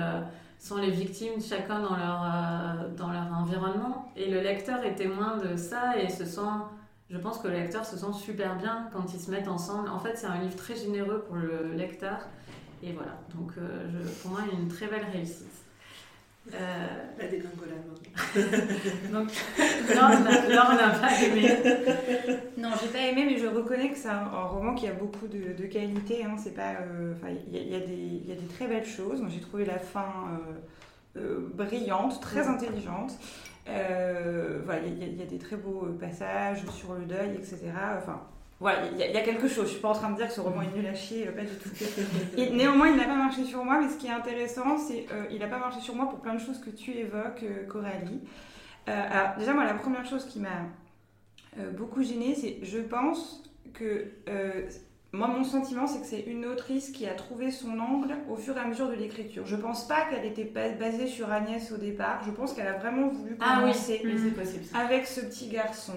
sont 0.60 0.76
les 0.76 0.90
victimes 0.90 1.40
chacun 1.40 1.80
dans 1.80 1.96
leur, 1.96 2.22
euh, 2.22 2.88
dans 2.96 3.10
leur 3.10 3.32
environnement. 3.34 4.12
Et 4.14 4.30
le 4.30 4.40
lecteur 4.40 4.84
est 4.84 4.94
témoin 4.94 5.38
de 5.38 5.56
ça 5.56 5.98
et 5.98 6.08
se 6.10 6.26
sent, 6.26 6.40
je 7.08 7.16
pense 7.16 7.38
que 7.38 7.48
le 7.48 7.54
lecteur 7.54 7.84
se 7.84 7.96
sent 7.96 8.12
super 8.12 8.56
bien 8.56 8.88
quand 8.92 9.12
ils 9.12 9.18
se 9.18 9.30
mettent 9.30 9.48
ensemble. 9.48 9.88
En 9.88 9.98
fait, 9.98 10.16
c'est 10.16 10.26
un 10.26 10.38
livre 10.38 10.56
très 10.56 10.76
généreux 10.76 11.24
pour 11.26 11.36
le 11.36 11.72
lecteur. 11.72 12.28
Et 12.82 12.92
voilà, 12.92 13.18
donc 13.34 13.52
euh, 13.56 13.88
je, 13.90 14.22
pour 14.22 14.32
moi, 14.32 14.40
il 14.46 14.54
y 14.54 14.56
a 14.56 14.60
une 14.60 14.68
très 14.68 14.86
belle 14.86 15.06
réussite. 15.10 15.48
Euh... 16.54 16.86
La 17.18 17.26
dégringolade. 17.28 17.80
donc, 19.12 19.28
Laure 20.48 20.74
n'a 20.74 20.90
pas 20.90 21.22
aimé. 21.22 21.48
Non, 22.56 22.70
j'ai 22.80 22.88
pas 22.88 22.98
aimé, 22.98 23.24
mais 23.26 23.38
je 23.38 23.46
reconnais 23.46 23.90
que 23.90 23.96
c'est 23.96 24.08
un, 24.08 24.24
roman 24.24 24.74
qui 24.74 24.86
a 24.86 24.92
beaucoup 24.92 25.26
de, 25.26 25.52
de 25.52 25.66
qualité. 25.66 26.24
Hein. 26.24 26.36
C'est 26.36 26.54
pas, 26.54 26.74
euh, 26.82 27.14
il 27.50 27.56
y, 27.56 27.70
y, 27.70 28.32
a 28.32 28.34
des 28.34 28.46
très 28.54 28.66
belles 28.66 28.86
choses. 28.86 29.22
J'ai 29.28 29.40
trouvé 29.40 29.64
la 29.64 29.78
fin 29.78 30.28
euh, 31.16 31.20
euh, 31.20 31.50
brillante, 31.54 32.20
très 32.20 32.48
intelligente. 32.48 33.12
voilà, 33.66 34.80
il 34.86 35.18
y, 35.18 35.22
a 35.22 35.26
des 35.26 35.38
très 35.38 35.56
beaux 35.56 35.86
passages 35.98 36.64
sur 36.70 36.94
le 36.94 37.04
deuil, 37.04 37.34
etc. 37.36 37.58
Enfin, 37.96 38.20
voilà, 38.60 38.82
il 38.92 38.98
y, 38.98 39.02
a 39.02 39.22
quelque 39.22 39.48
chose. 39.48 39.66
Je 39.66 39.72
suis 39.72 39.80
pas 39.80 39.88
en 39.88 39.94
train 39.94 40.10
de 40.10 40.16
dire 40.16 40.28
que 40.28 40.34
ce 40.34 40.40
roman 40.40 40.62
est 40.62 40.76
nul 40.76 40.86
à 40.86 40.94
chier, 40.94 41.24
pas 41.26 41.42
du 41.42 41.56
tout. 41.56 41.70
Et 42.36 42.50
néanmoins, 42.50 42.88
il 42.88 42.96
n'a 42.96 43.06
pas 43.06 43.16
marché 43.16 43.42
sur 43.44 43.64
moi, 43.64 43.80
mais 43.80 43.88
ce 43.88 43.96
qui 43.96 44.06
est 44.06 44.12
intéressant, 44.12 44.76
c'est 44.76 45.06
qu'il 45.28 45.38
n'a 45.38 45.48
pas 45.48 45.58
marché 45.58 45.80
sur 45.80 45.94
moi 45.96 46.08
pour 46.08 46.20
plein 46.20 46.34
de 46.34 46.40
choses 46.40 46.60
que 46.60 46.70
tu 46.70 46.92
évoques, 46.92 47.44
Coralie. 47.68 48.20
alors, 48.86 49.36
déjà, 49.38 49.54
moi, 49.54 49.64
la 49.64 49.74
première 49.74 50.04
chose 50.04 50.26
qui 50.26 50.40
m'a 50.40 50.66
euh, 51.58 51.70
beaucoup 51.72 52.02
gênée, 52.02 52.34
c'est 52.34 52.58
je 52.62 52.78
pense 52.78 53.42
que 53.74 54.12
euh, 54.28 54.68
moi 55.12 55.26
mon 55.26 55.42
sentiment 55.42 55.88
c'est 55.88 56.00
que 56.00 56.06
c'est 56.06 56.20
une 56.20 56.46
autrice 56.46 56.90
qui 56.90 57.06
a 57.06 57.14
trouvé 57.14 57.50
son 57.50 57.78
angle 57.80 58.14
au 58.28 58.36
fur 58.36 58.56
et 58.56 58.60
à 58.60 58.66
mesure 58.66 58.88
de 58.88 58.94
l'écriture. 58.94 59.44
Je 59.46 59.56
pense 59.56 59.88
pas 59.88 60.02
qu'elle 60.08 60.24
était 60.24 60.44
basée 60.44 61.08
sur 61.08 61.30
Agnès 61.32 61.72
au 61.72 61.76
départ. 61.76 62.22
Je 62.24 62.30
pense 62.30 62.52
qu'elle 62.52 62.68
a 62.68 62.78
vraiment 62.78 63.08
voulu 63.08 63.36
ah 63.40 63.56
commencer 63.60 64.00
avec 64.74 65.06
ce 65.06 65.20
petit 65.20 65.48
garçon. 65.48 65.94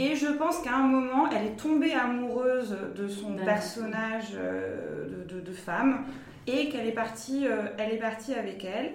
Et 0.00 0.16
je 0.16 0.26
pense 0.26 0.60
qu'à 0.60 0.74
un 0.74 0.86
moment, 0.86 1.28
elle 1.30 1.46
est 1.46 1.56
tombée 1.56 1.92
amoureuse 1.92 2.76
de 2.96 3.08
son 3.08 3.34
personnage 3.36 4.32
euh, 4.34 5.24
de, 5.28 5.40
de, 5.40 5.52
femme 5.52 6.04
et 6.46 6.68
qu'elle 6.68 6.86
est 6.86 6.92
partie, 6.92 7.46
elle 7.78 7.92
est 7.92 7.98
partie 7.98 8.34
avec 8.34 8.64
elle. 8.64 8.92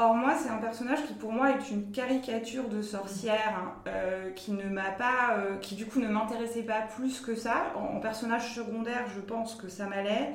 Or 0.00 0.14
moi, 0.14 0.34
c'est 0.34 0.48
un 0.48 0.56
personnage 0.56 1.04
qui 1.06 1.12
pour 1.12 1.30
moi 1.30 1.50
est 1.50 1.70
une 1.70 1.92
caricature 1.92 2.70
de 2.70 2.80
sorcière, 2.80 3.54
hein, 3.54 3.74
euh, 3.86 4.30
qui 4.30 4.52
ne 4.52 4.64
m'a 4.64 4.92
pas, 4.92 5.36
euh, 5.36 5.58
qui 5.58 5.74
du 5.74 5.84
coup 5.84 6.00
ne 6.00 6.08
m'intéressait 6.08 6.62
pas 6.62 6.80
plus 6.96 7.20
que 7.20 7.34
ça. 7.34 7.74
En, 7.76 8.00
personnage 8.00 8.54
secondaire, 8.54 9.04
je 9.14 9.20
pense 9.20 9.56
que 9.56 9.68
ça 9.68 9.86
m'allait, 9.86 10.30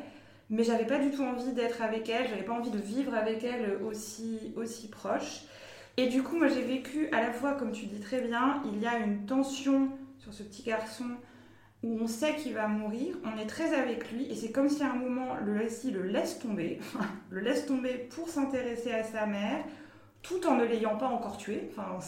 mais 0.51 0.63
j'avais 0.63 0.85
pas 0.85 0.99
du 0.99 1.09
tout 1.09 1.23
envie 1.23 1.51
d'être 1.53 1.81
avec 1.81 2.07
elle, 2.09 2.27
j'avais 2.29 2.43
pas 2.43 2.53
envie 2.53 2.69
de 2.69 2.77
vivre 2.77 3.15
avec 3.15 3.43
elle 3.43 3.79
aussi 3.83 4.53
aussi 4.55 4.87
proche. 4.87 5.45
Et 5.97 6.07
du 6.07 6.23
coup, 6.23 6.37
moi 6.37 6.47
j'ai 6.47 6.61
vécu 6.61 7.07
à 7.11 7.21
la 7.21 7.31
fois, 7.31 7.53
comme 7.53 7.71
tu 7.71 7.85
dis 7.85 7.99
très 7.99 8.21
bien, 8.21 8.61
il 8.65 8.81
y 8.81 8.87
a 8.87 8.97
une 8.99 9.25
tension 9.25 9.89
sur 10.19 10.33
ce 10.33 10.43
petit 10.43 10.63
garçon 10.63 11.05
où 11.83 11.99
on 12.01 12.07
sait 12.07 12.35
qu'il 12.35 12.53
va 12.53 12.67
mourir, 12.67 13.15
on 13.23 13.39
est 13.39 13.45
très 13.45 13.73
avec 13.73 14.11
lui, 14.11 14.25
et 14.25 14.35
c'est 14.35 14.51
comme 14.51 14.69
si 14.69 14.81
à 14.81 14.91
un 14.91 14.95
moment 14.95 15.35
le 15.45 15.57
récit 15.57 15.91
le 15.91 16.03
laisse 16.03 16.39
tomber, 16.39 16.79
le 17.29 17.41
laisse 17.41 17.65
tomber 17.65 17.93
pour 17.93 18.27
s'intéresser 18.27 18.91
à 18.91 19.03
sa 19.03 19.25
mère, 19.25 19.63
tout 20.21 20.45
en 20.47 20.55
ne 20.55 20.65
l'ayant 20.65 20.97
pas 20.97 21.07
encore 21.07 21.37
tué. 21.37 21.69
Enfin, 21.71 21.99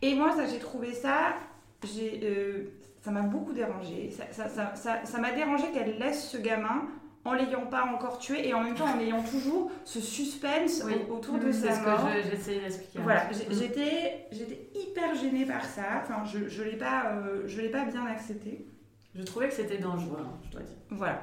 Et 0.00 0.14
moi, 0.14 0.30
ça, 0.36 0.46
j'ai 0.46 0.60
trouvé 0.60 0.92
ça, 0.92 1.34
j'ai, 1.82 2.20
euh, 2.22 2.70
ça 3.02 3.10
m'a 3.10 3.22
beaucoup 3.22 3.52
dérangé. 3.52 4.10
Ça, 4.10 4.48
ça, 4.48 4.76
ça, 4.76 5.04
ça 5.04 5.18
m'a 5.18 5.32
dérangé 5.32 5.64
qu'elle 5.72 5.98
laisse 5.98 6.28
ce 6.28 6.38
gamin 6.38 6.86
en 7.24 7.32
l'ayant 7.34 7.66
pas 7.66 7.84
encore 7.84 8.18
tué 8.18 8.48
et 8.48 8.54
en 8.54 8.62
même 8.62 8.74
temps 8.74 8.86
en 8.86 8.98
ayant 9.00 9.22
toujours 9.22 9.70
ce 9.84 10.00
suspense 10.00 10.82
autour 11.10 11.38
de 11.38 11.52
sa 11.52 11.80
mort. 11.80 12.08
C'est 12.12 12.22
ce 12.22 12.28
que 12.28 12.30
j'essayais 12.30 12.60
d'expliquer. 12.60 12.98
Voilà, 13.02 13.28
j'étais, 13.50 14.26
j'étais 14.32 14.70
hyper 14.74 15.14
gênée 15.14 15.44
par 15.44 15.64
ça. 15.64 16.02
Enfin, 16.02 16.24
je, 16.24 16.48
je 16.48 16.62
l'ai 16.62 16.76
pas, 16.76 17.12
euh, 17.12 17.42
je 17.46 17.60
l'ai 17.60 17.68
pas 17.70 17.84
bien 17.84 18.06
accepté. 18.06 18.66
Je 19.14 19.22
trouvais 19.22 19.48
que 19.48 19.54
c'était 19.54 19.78
dangereux, 19.78 20.22
hein, 20.22 20.38
je 20.44 20.50
dois 20.50 20.62
dire. 20.62 20.76
Voilà. 20.90 21.20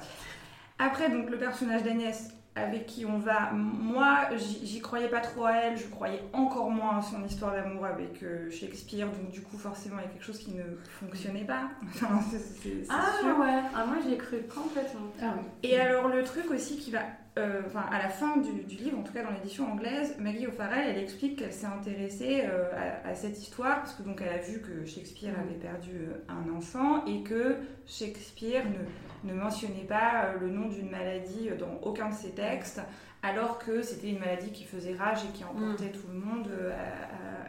Après, 0.79 1.09
donc 1.09 1.29
le 1.29 1.37
personnage 1.37 1.83
d'Agnès, 1.83 2.29
avec 2.55 2.85
qui 2.85 3.05
on 3.05 3.19
va. 3.19 3.51
Moi, 3.51 4.29
j'y 4.37 4.79
croyais 4.79 5.09
pas 5.09 5.19
trop 5.19 5.45
à 5.45 5.53
elle, 5.53 5.77
je 5.77 5.87
croyais 5.87 6.23
encore 6.31 6.71
moins 6.71 6.99
à 6.99 7.01
son 7.01 7.23
histoire 7.25 7.51
d'amour 7.53 7.85
avec 7.85 8.23
euh, 8.23 8.49
Shakespeare, 8.49 9.07
donc 9.07 9.29
du 9.29 9.41
coup, 9.41 9.57
forcément, 9.57 9.97
il 9.99 10.03
y 10.03 10.05
a 10.05 10.09
quelque 10.09 10.23
chose 10.23 10.39
qui 10.39 10.51
ne 10.51 10.63
fonctionnait 10.99 11.43
pas. 11.43 11.69
ah 12.89 13.39
ouais, 13.39 13.61
ah, 13.75 13.85
moi 13.85 13.97
j'ai 14.07 14.17
cru 14.17 14.37
complètement. 14.43 15.11
Ah 15.21 15.35
Et 15.63 15.77
alors, 15.77 16.07
le 16.07 16.23
truc 16.23 16.49
aussi 16.49 16.77
qui 16.77 16.91
va. 16.91 17.01
Euh, 17.37 17.61
enfin, 17.65 17.83
à 17.91 18.01
la 18.01 18.07
fin 18.07 18.37
du, 18.37 18.51
livre, 18.75 18.97
en 18.97 19.03
tout 19.03 19.11
cas 19.11 19.23
dans 19.23 19.31
l'édition 19.31 19.69
anglaise, 19.69 20.15
Maggie 20.19 20.47
O'Farrell, 20.47 20.87
elle 20.89 21.03
explique 21.03 21.39
qu'elle 21.39 21.51
s'est 21.51 21.65
intéressée 21.65 22.43
euh, 22.45 22.71
à, 23.03 23.13
cette 23.13 23.37
histoire 23.37 23.79
parce 23.79 23.93
que 23.93 24.03
donc 24.03 24.21
elle 24.21 24.39
a 24.39 24.41
vu 24.41 24.61
que 24.61 24.85
Shakespeare 24.85 25.33
mm. 25.33 25.41
avait 25.41 25.59
perdu 25.59 26.07
un 26.29 26.55
enfant 26.55 27.05
et 27.05 27.23
que 27.23 27.57
Shakespeare 27.85 28.63
ne 28.65 28.85
ne 29.25 29.33
mentionnait 29.33 29.85
pas 29.87 30.25
euh, 30.25 30.39
le 30.39 30.49
nom 30.49 30.67
d'une 30.67 30.89
maladie 30.89 31.49
euh, 31.49 31.57
dans 31.57 31.79
aucun 31.81 32.09
de 32.09 32.13
ses 32.13 32.31
textes, 32.31 32.81
alors 33.23 33.57
que 33.57 33.81
c'était 33.81 34.09
une 34.09 34.19
maladie 34.19 34.51
qui 34.51 34.63
faisait 34.63 34.93
rage 34.93 35.19
et 35.25 35.33
qui 35.33 35.43
emportait 35.43 35.89
mm. 35.89 35.91
tout 35.91 36.07
le 36.07 36.19
monde 36.19 36.47
euh, 36.49 36.71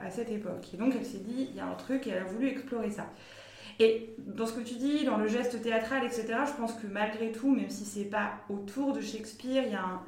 à, 0.04 0.10
cette 0.10 0.30
époque. 0.30 0.66
Et 0.72 0.76
donc 0.76 0.94
elle 0.96 1.04
s'est 1.04 1.18
dit, 1.18 1.48
il 1.50 1.56
y 1.56 1.60
a 1.60 1.66
un 1.66 1.74
truc, 1.74 2.06
et 2.06 2.10
elle 2.10 2.22
a 2.22 2.24
voulu 2.24 2.48
explorer 2.48 2.90
ça. 2.90 3.06
Et 3.78 4.14
dans 4.18 4.46
ce 4.46 4.52
que 4.52 4.60
tu 4.60 4.74
dis, 4.74 5.04
dans 5.04 5.18
le 5.18 5.28
geste 5.28 5.60
théâtral, 5.62 6.04
etc., 6.04 6.26
je 6.46 6.52
pense 6.52 6.74
que 6.74 6.86
malgré 6.86 7.32
tout, 7.32 7.54
même 7.54 7.70
si 7.70 7.84
c'est 7.84 8.04
pas 8.04 8.32
autour 8.48 8.92
de 8.92 9.00
Shakespeare, 9.00 9.64
il 9.64 9.72
y 9.72 9.74
a 9.74 10.00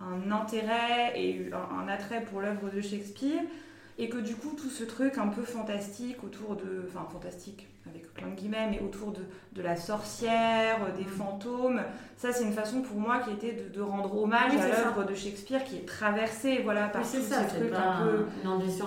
un, 0.00 0.30
intérêt 0.30 1.12
et 1.14 1.50
un, 1.52 1.84
un 1.84 1.88
attrait 1.88 2.24
pour 2.24 2.40
l'œuvre 2.40 2.70
de 2.70 2.80
Shakespeare, 2.80 3.42
et 3.98 4.08
que 4.08 4.18
du 4.18 4.34
coup, 4.34 4.54
tout 4.56 4.70
ce 4.70 4.84
truc 4.84 5.18
un 5.18 5.28
peu 5.28 5.42
fantastique 5.42 6.24
autour 6.24 6.56
de. 6.56 6.86
Enfin, 6.88 7.06
fantastique, 7.12 7.68
avec 7.88 8.12
plein 8.14 8.28
de 8.28 8.34
guillemets, 8.34 8.68
mais 8.70 8.80
autour 8.80 9.12
de, 9.12 9.22
de 9.52 9.62
la 9.62 9.76
sorcière, 9.76 10.78
des 10.96 11.04
mm. 11.04 11.08
fantômes. 11.08 11.82
Ça, 12.16 12.32
c'est 12.32 12.44
une 12.44 12.52
façon 12.52 12.82
pour 12.82 12.96
moi 12.96 13.18
qui 13.20 13.30
était 13.30 13.60
de, 13.60 13.68
de 13.68 13.80
rendre 13.80 14.16
hommage 14.16 14.54
à 14.56 14.68
l'œuvre 14.68 15.04
de 15.04 15.14
Shakespeare 15.14 15.64
qui 15.64 15.76
est 15.76 15.86
traversée 15.86 16.60
voilà, 16.62 16.88
par 16.88 17.02
tous 17.02 17.20
ça, 17.20 17.48
ces 17.48 17.58
trucs 17.58 17.74
un 17.74 18.02
peu. 18.02 18.26
Une 18.42 18.48
ambition 18.48 18.86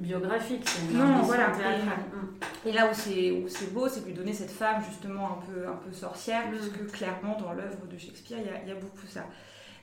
biographique, 0.00 0.62
c'est 0.64 0.92
une 0.92 0.98
non, 0.98 1.22
voilà. 1.22 1.52
Et, 2.64 2.72
là 2.72 2.88
où 2.90 2.94
c'est 2.94 3.72
beau, 3.72 3.88
c'est 3.88 4.02
de 4.02 4.06
lui 4.06 4.14
donner 4.14 4.32
cette 4.32 4.50
femme 4.50 4.82
justement 4.88 5.38
un 5.38 5.52
peu, 5.52 5.68
un 5.68 5.76
peu 5.76 5.92
sorcière, 5.92 6.48
mm. 6.48 6.50
puisque 6.50 6.92
clairement 6.92 7.36
dans 7.38 7.52
l'œuvre 7.52 7.86
de 7.90 7.98
Shakespeare, 7.98 8.38
il 8.38 8.46
y 8.46 8.50
a, 8.50 8.62
il 8.62 8.68
y 8.68 8.72
a 8.72 8.76
beaucoup 8.76 9.06
ça. 9.08 9.24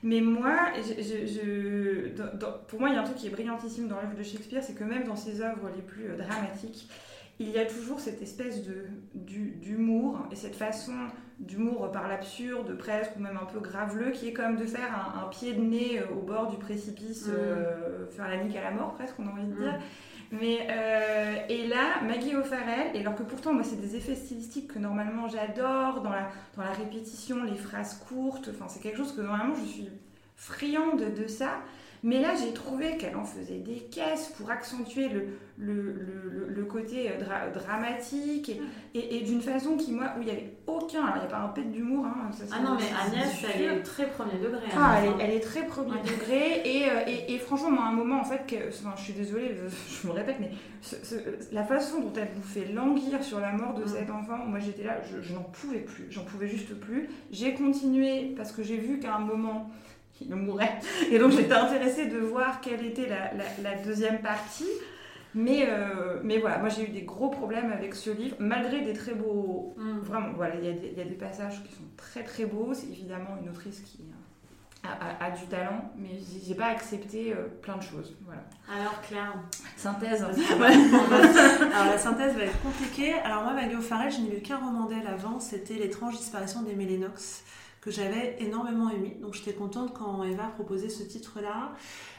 Mais 0.02 0.20
moi, 0.20 0.56
je, 0.76 2.10
pour 2.68 2.80
moi, 2.80 2.90
il 2.90 2.94
y 2.94 2.96
a 2.96 3.00
un 3.00 3.04
truc 3.04 3.16
qui 3.16 3.26
est 3.26 3.30
brillantissime 3.30 3.88
dans 3.88 3.96
l'œuvre 3.96 4.16
de 4.16 4.22
Shakespeare, 4.22 4.62
c'est 4.62 4.74
que 4.74 4.84
même 4.84 5.04
dans 5.04 5.16
ses 5.16 5.40
œuvres 5.40 5.68
les 5.74 5.82
plus 5.82 6.10
euh, 6.10 6.16
dramatiques, 6.16 6.88
il 7.38 7.50
y 7.50 7.58
a 7.58 7.66
toujours 7.66 8.00
cette 8.00 8.22
espèce 8.22 8.62
d'humour 9.14 10.26
et 10.30 10.36
cette 10.36 10.56
façon 10.56 10.94
d'humour 11.38 11.90
par 11.92 12.08
l'absurde, 12.08 12.76
presque, 12.78 13.12
ou 13.16 13.20
même 13.20 13.38
un 13.40 13.44
peu 13.44 13.60
graveleux, 13.60 14.10
qui 14.10 14.28
est 14.28 14.32
comme 14.32 14.56
de 14.56 14.64
faire 14.64 15.14
un, 15.22 15.28
pied 15.28 15.52
de 15.52 15.60
nez 15.60 15.98
euh, 15.98 16.14
au 16.14 16.22
bord 16.22 16.50
du 16.50 16.56
précipice, 16.56 17.26
mm. 17.26 17.30
euh, 17.36 18.06
faire 18.08 18.28
la 18.28 18.42
nique 18.42 18.56
à 18.56 18.62
la 18.62 18.70
mort, 18.70 18.94
presque, 18.94 19.16
on 19.18 19.26
a 19.26 19.30
envie 19.30 19.44
de 19.44 19.52
mm. 19.52 19.58
dire. 19.58 19.78
Mais, 20.32 20.66
euh, 20.70 21.36
et 21.48 21.68
là, 21.68 22.02
Maggie 22.02 22.34
O'Farrell, 22.34 22.90
et 22.94 23.00
alors 23.00 23.14
que 23.14 23.22
pourtant, 23.22 23.52
moi, 23.52 23.62
c'est 23.62 23.80
des 23.80 23.96
effets 23.96 24.14
stylistiques 24.14 24.72
que 24.72 24.78
normalement 24.78 25.28
j'adore, 25.28 26.00
dans 26.00 26.10
la, 26.10 26.30
dans 26.56 26.62
la 26.62 26.72
répétition, 26.72 27.44
les 27.44 27.54
phrases 27.54 28.02
courtes, 28.08 28.50
enfin, 28.52 28.66
c'est 28.68 28.80
quelque 28.80 28.96
chose 28.96 29.14
que 29.14 29.20
normalement 29.20 29.54
je 29.54 29.64
suis 29.64 29.88
friande 30.34 31.14
de 31.14 31.26
ça. 31.28 31.60
Mais 32.02 32.20
là, 32.20 32.34
j'ai 32.34 32.52
trouvé 32.52 32.96
qu'elle 32.96 33.16
en 33.16 33.24
faisait 33.24 33.58
des 33.58 33.88
caisses 33.90 34.32
pour 34.36 34.50
accentuer 34.50 35.08
le, 35.08 35.28
le, 35.58 36.46
le, 36.48 36.64
côté 36.64 37.10
euh, 37.10 37.50
dramatique 37.52 38.50
et, 38.94 39.16
et, 39.16 39.22
d'une 39.22 39.40
façon 39.40 39.76
qui, 39.76 39.92
moi, 39.92 40.12
où 40.16 40.20
il 40.20 40.26
n'y 40.26 40.30
avait 40.30 40.52
aucun. 40.66 41.04
Alors, 41.04 41.16
il 41.16 41.20
n'y 41.20 41.26
a 41.26 41.30
pas 41.30 41.38
un 41.38 41.48
pet 41.48 41.64
d'humour. 41.64 42.06
Hein, 42.06 42.30
ah 42.52 42.60
non, 42.60 42.76
mais 42.76 42.84
Agnès, 42.94 43.44
elle 43.54 43.62
est 43.62 43.82
très 43.82 44.08
premier 44.08 44.38
degré. 44.38 44.66
Hein, 44.66 44.78
ah, 44.78 44.98
elle, 45.00 45.08
est, 45.08 45.24
elle, 45.24 45.34
est, 45.36 45.40
très 45.40 45.66
premier 45.66 46.00
degré. 46.02 46.62
Euh, 46.66 47.00
et, 47.06 47.34
et, 47.34 47.38
franchement, 47.38 47.70
moi, 47.70 47.84
à 47.84 47.88
un 47.88 47.92
moment, 47.92 48.20
en 48.20 48.24
fait, 48.24 48.46
que, 48.46 48.70
je 48.70 49.02
suis 49.02 49.14
désolée, 49.14 49.56
je, 50.02 50.06
me 50.06 50.12
répète, 50.12 50.36
mais 50.40 50.50
la 51.52 51.64
façon 51.64 52.00
dont 52.00 52.12
elle 52.16 52.28
vous 52.34 52.42
fait 52.42 52.72
languir 52.72 53.22
sur 53.24 53.40
la 53.40 53.52
mort 53.52 53.74
de 53.74 53.86
cet 53.86 54.10
enfant, 54.10 54.38
moi, 54.46 54.58
j'étais 54.58 54.84
là, 54.84 54.98
je, 55.10 55.22
je 55.22 55.34
n'en 55.34 55.42
pouvais 55.42 55.80
plus. 55.80 56.06
J'en 56.10 56.24
pouvais 56.24 56.48
juste 56.48 56.74
plus. 56.78 57.08
J'ai 57.30 57.54
continué 57.54 58.34
parce 58.36 58.52
que 58.52 58.62
j'ai 58.62 58.76
vu 58.76 58.98
qu'à 58.98 59.16
un 59.16 59.20
moment 59.20 59.70
il 60.20 60.28
me 60.28 60.36
mourait. 60.36 60.78
Et 61.10 61.18
donc 61.18 61.32
j'étais 61.32 61.54
intéressée 61.54 62.06
de 62.06 62.18
voir 62.18 62.60
quelle 62.60 62.84
était 62.84 63.08
la, 63.08 63.32
la, 63.62 63.76
deuxième 63.82 64.20
partie. 64.20 64.68
Mais, 65.34 65.66
euh, 65.68 66.20
mais 66.22 66.38
voilà, 66.38 66.58
moi 66.58 66.70
j'ai 66.70 66.84
eu 66.84 66.88
des 66.88 67.02
gros 67.02 67.28
problèmes 67.28 67.70
avec 67.70 67.94
ce 67.94 68.10
livre, 68.10 68.36
malgré 68.38 68.80
des 68.80 68.94
très 68.94 69.12
beaux. 69.14 69.74
Mm. 69.76 69.98
Vraiment, 69.98 70.32
voilà, 70.34 70.54
il 70.54 70.64
y, 70.64 70.96
y, 70.96 71.00
a 71.00 71.04
des 71.04 71.14
passages 71.14 71.62
qui 71.62 71.74
sont 71.74 71.84
très 71.96 72.22
très 72.22 72.46
beaux. 72.46 72.72
C'est 72.72 72.88
évidemment 72.88 73.36
une 73.42 73.50
autrice 73.50 73.80
qui 73.80 74.00
a, 74.86 75.24
a, 75.26 75.30
du 75.30 75.46
talent, 75.46 75.90
mais 75.96 76.10
j'ai 76.46 76.54
pas 76.54 76.66
accepté 76.66 77.32
euh, 77.32 77.48
plein 77.62 77.76
de 77.76 77.82
choses. 77.82 78.16
Voilà. 78.24 78.42
Alors 78.72 79.00
Claire 79.02 79.34
Synthèse. 79.76 80.22
Alors 80.22 81.86
la 81.86 81.98
synthèse 81.98 82.34
va 82.34 82.44
être 82.44 82.62
compliquée. 82.62 83.14
Alors 83.24 83.42
moi, 83.42 83.52
Maggie 83.52 83.76
O'Farrell, 83.76 84.12
je 84.12 84.20
n'ai 84.20 84.30
lu 84.30 84.42
qu'un 84.42 84.58
roman 84.58 84.86
d'elle 84.86 85.06
avant, 85.06 85.40
c'était 85.40 85.74
L'étrange 85.74 86.16
disparition 86.16 86.62
d'Emily 86.62 86.98
Lennox 86.98 87.44
que 87.80 87.90
j'avais 87.90 88.36
énormément 88.40 88.90
aimé. 88.90 89.16
Donc 89.20 89.34
j'étais 89.34 89.52
contente 89.52 89.94
quand 89.94 90.24
Eva 90.24 90.46
a 90.46 90.48
proposé 90.48 90.88
ce 90.88 91.02
titre-là. 91.02 91.72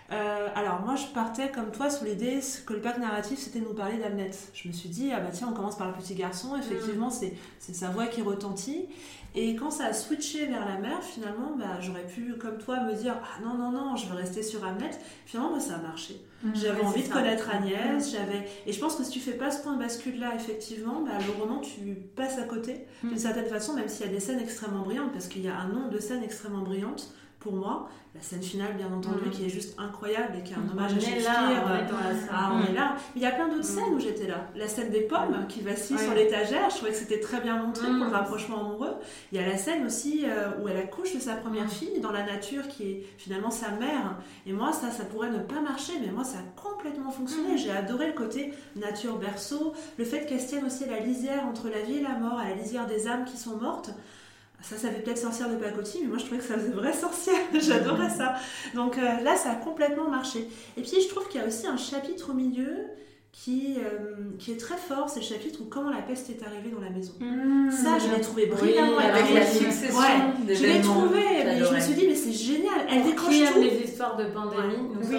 Euh, 0.10 0.48
alors 0.56 0.80
moi 0.82 0.96
je 0.96 1.06
partais 1.08 1.52
comme 1.52 1.72
toi 1.72 1.90
sur 1.90 2.06
l'idée 2.06 2.40
que 2.66 2.74
le 2.74 2.80
pack 2.80 2.98
narratif 2.98 3.40
c'était 3.40 3.60
nous 3.60 3.74
parler 3.74 3.98
d'Amnet. 3.98 4.32
Je 4.54 4.70
me 4.70 4.74
suis 4.74 4.88
dit 4.88 5.12
ah 5.14 5.20
bah 5.20 5.32
tiens 5.34 5.50
on 5.52 5.54
commence 5.54 5.78
par 5.78 5.88
le 5.88 5.94
petit 5.94 6.16
garçon, 6.16 6.56
effectivement 6.56 7.08
mm. 7.08 7.32
c'est 7.60 7.76
sa 7.76 7.90
voix 7.90 8.08
qui 8.08 8.22
retentit 8.22 8.88
et 9.36 9.56
quand 9.56 9.70
ça 9.70 9.86
a 9.86 9.94
switché 9.94 10.46
vers 10.46 10.66
la 10.66 10.78
mère 10.78 11.04
finalement 11.04 11.56
bah, 11.58 11.80
j'aurais 11.82 12.06
pu 12.06 12.36
comme 12.40 12.58
toi 12.58 12.82
me 12.82 12.94
dire 12.94 13.16
ah 13.22 13.42
non 13.44 13.56
non 13.56 13.72
non 13.72 13.96
je 13.96 14.08
veux 14.08 14.16
rester 14.16 14.44
sur 14.44 14.66
Amnet. 14.66 14.92
Finalement 15.26 15.54
bah, 15.54 15.60
ça 15.60 15.76
a 15.76 15.80
marché. 15.80 16.22
Mm. 16.44 16.52
j'avais 16.56 16.82
envie 16.82 17.04
de 17.04 17.10
connaître 17.12 17.50
Agnès, 17.50 18.12
j'avais 18.12 18.48
et 18.66 18.72
je 18.72 18.80
pense 18.80 18.96
que 18.96 19.04
si 19.04 19.12
tu 19.12 19.20
fais 19.20 19.34
pas 19.34 19.52
ce 19.52 19.62
point 19.64 19.74
de 19.74 19.80
bascule 19.80 20.20
là 20.20 20.34
effectivement 20.36 21.02
bah, 21.02 21.18
le 21.26 21.42
roman 21.42 21.60
tu 21.60 21.96
passes 22.16 22.38
à 22.38 22.44
côté 22.44 22.86
d'une 23.04 23.14
mm. 23.14 23.18
certaine 23.18 23.48
façon 23.48 23.74
même 23.74 23.90
s'il 23.90 24.06
y 24.06 24.10
a 24.10 24.12
des 24.12 24.20
scènes 24.20 24.40
extrêmement 24.40 24.82
brillantes 24.82 25.12
parce 25.12 25.28
qu'il 25.28 25.44
y 25.44 25.50
a 25.50 25.58
un 25.58 25.68
nombre 25.68 25.90
de 25.90 26.00
scènes 26.00 26.24
extrêmement 26.24 26.62
brillantes 26.62 27.14
pour 27.48 27.56
moi. 27.56 27.90
La 28.16 28.22
scène 28.22 28.42
finale, 28.42 28.74
bien 28.76 28.88
entendu, 28.88 29.28
mm. 29.28 29.30
qui 29.30 29.46
est 29.46 29.50
juste 29.50 29.80
incroyable 29.80 30.38
et 30.40 30.44
qui 30.44 30.54
est 30.54 30.56
un 30.56 30.68
hommage 30.72 30.94
à 30.94 31.00
Shakespeare. 31.00 31.24
Là, 31.24 31.86
ah, 32.32 32.52
on 32.54 32.66
est 32.66 32.74
là. 32.74 32.96
Mais 33.14 33.22
il 33.22 33.22
y 33.22 33.26
a 33.28 33.32
plein 33.32 33.48
d'autres 33.48 33.60
mm. 33.60 33.64
scènes 33.64 33.94
où 33.94 34.00
j'étais 34.00 34.28
là. 34.28 34.48
La 34.56 34.68
scène 34.68 34.90
des 34.90 35.02
pommes 35.02 35.46
qui 35.48 35.62
vacille 35.62 36.00
sur 36.00 36.14
l'étagère, 36.14 36.70
je 36.72 36.78
trouvais 36.78 36.92
que 36.92 36.98
c'était 36.98 37.20
très 37.20 37.42
bien 37.42 37.62
montré 37.62 37.86
pour 37.86 38.06
le 38.06 38.10
mm. 38.10 38.14
rapprochement 38.14 38.62
amoureux. 38.62 38.96
Il 39.32 39.40
y 39.40 39.44
a 39.44 39.48
la 39.48 39.58
scène 39.58 39.86
aussi 39.86 40.24
euh, 40.26 40.50
où 40.62 40.68
elle 40.68 40.78
accouche 40.78 41.14
de 41.14 41.20
sa 41.20 41.36
première 41.36 41.70
fille 41.70 42.00
dans 42.02 42.12
la 42.12 42.24
nature, 42.24 42.68
qui 42.68 42.84
est 42.84 43.04
finalement 43.18 43.52
sa 43.52 43.70
mère. 43.72 44.16
Et 44.48 44.54
moi, 44.54 44.74
ça, 44.74 44.90
ça 44.90 45.06
pourrait 45.06 45.30
ne 45.30 45.40
pas 45.40 45.62
marcher, 45.62 45.94
mais 46.02 46.12
moi, 46.12 46.24
ça 46.24 46.40
a 46.40 46.62
complètement 46.62 47.12
fonctionné. 47.12 47.58
J'ai 47.58 47.72
adoré 47.72 48.08
le 48.08 48.14
côté 48.14 48.54
nature-berceau, 48.76 49.74
le 49.98 50.06
fait 50.06 50.26
qu'elle 50.26 50.44
tienne 50.44 50.66
aussi 50.66 50.86
la 50.86 51.00
lisière 51.00 51.46
entre 51.46 51.70
la 51.70 51.82
vie 51.82 51.98
et 51.98 52.02
la 52.02 52.18
mort, 52.18 52.40
à 52.40 52.50
la 52.50 52.56
lisière 52.56 52.88
des 52.88 53.08
âmes 53.08 53.26
qui 53.26 53.38
sont 53.38 53.58
mortes. 53.58 53.92
Ça, 54.62 54.76
ça 54.76 54.90
fait 54.90 55.02
peut-être 55.02 55.20
sorcière 55.20 55.50
de 55.50 55.56
pacotille, 55.56 56.02
mais 56.02 56.08
moi 56.08 56.18
je 56.18 56.26
trouvais 56.26 56.40
que 56.40 56.48
ça 56.48 56.56
faisait 56.56 56.72
vraie 56.72 56.94
sorcière. 56.94 57.40
J'adorais 57.54 58.10
ça. 58.10 58.36
Donc 58.74 58.98
euh, 58.98 59.22
là, 59.22 59.36
ça 59.36 59.52
a 59.52 59.56
complètement 59.56 60.10
marché. 60.10 60.48
Et 60.76 60.82
puis 60.82 61.02
je 61.02 61.08
trouve 61.08 61.28
qu'il 61.28 61.40
y 61.40 61.44
a 61.44 61.48
aussi 61.48 61.68
un 61.68 61.78
chapitre 61.78 62.32
au 62.32 62.34
milieu 62.34 62.88
qui, 63.44 63.76
euh, 63.78 64.16
qui 64.40 64.52
est 64.52 64.58
très 64.58 64.78
fort, 64.78 65.10
c'est 65.10 65.20
le 65.20 65.26
chapitre 65.26 65.60
où 65.62 65.66
comment 65.66 65.92
la 65.92 66.02
peste 66.02 66.30
est 66.32 66.44
arrivée 66.44 66.72
dans 66.72 66.82
la 66.82 66.90
maison. 66.90 67.14
Mmh. 67.20 67.70
ça, 67.70 68.00
je 68.00 68.14
l'ai 68.14 68.20
trouvé 68.20 68.48
brillamment 68.48 68.98
avec 68.98 69.32
la 69.32 69.46
succession 69.46 70.00
ouais, 70.00 70.56
Je 70.56 70.66
l'ai 70.66 70.82
trouvé, 70.82 71.22
mais 71.46 71.60
je 71.60 71.74
me 71.74 71.80
suis 71.80 71.94
dit, 71.94 72.08
mais 72.08 72.16
c'est 72.16 72.32
génial. 72.32 72.88
Elle 72.90 73.04
décroche 73.04 73.36
tout. 73.54 73.60
les 73.60 73.84
histoires 73.84 74.18
de 74.18 74.26
pandémie, 74.26 74.90
nous 74.92 75.08
oui. 75.08 75.18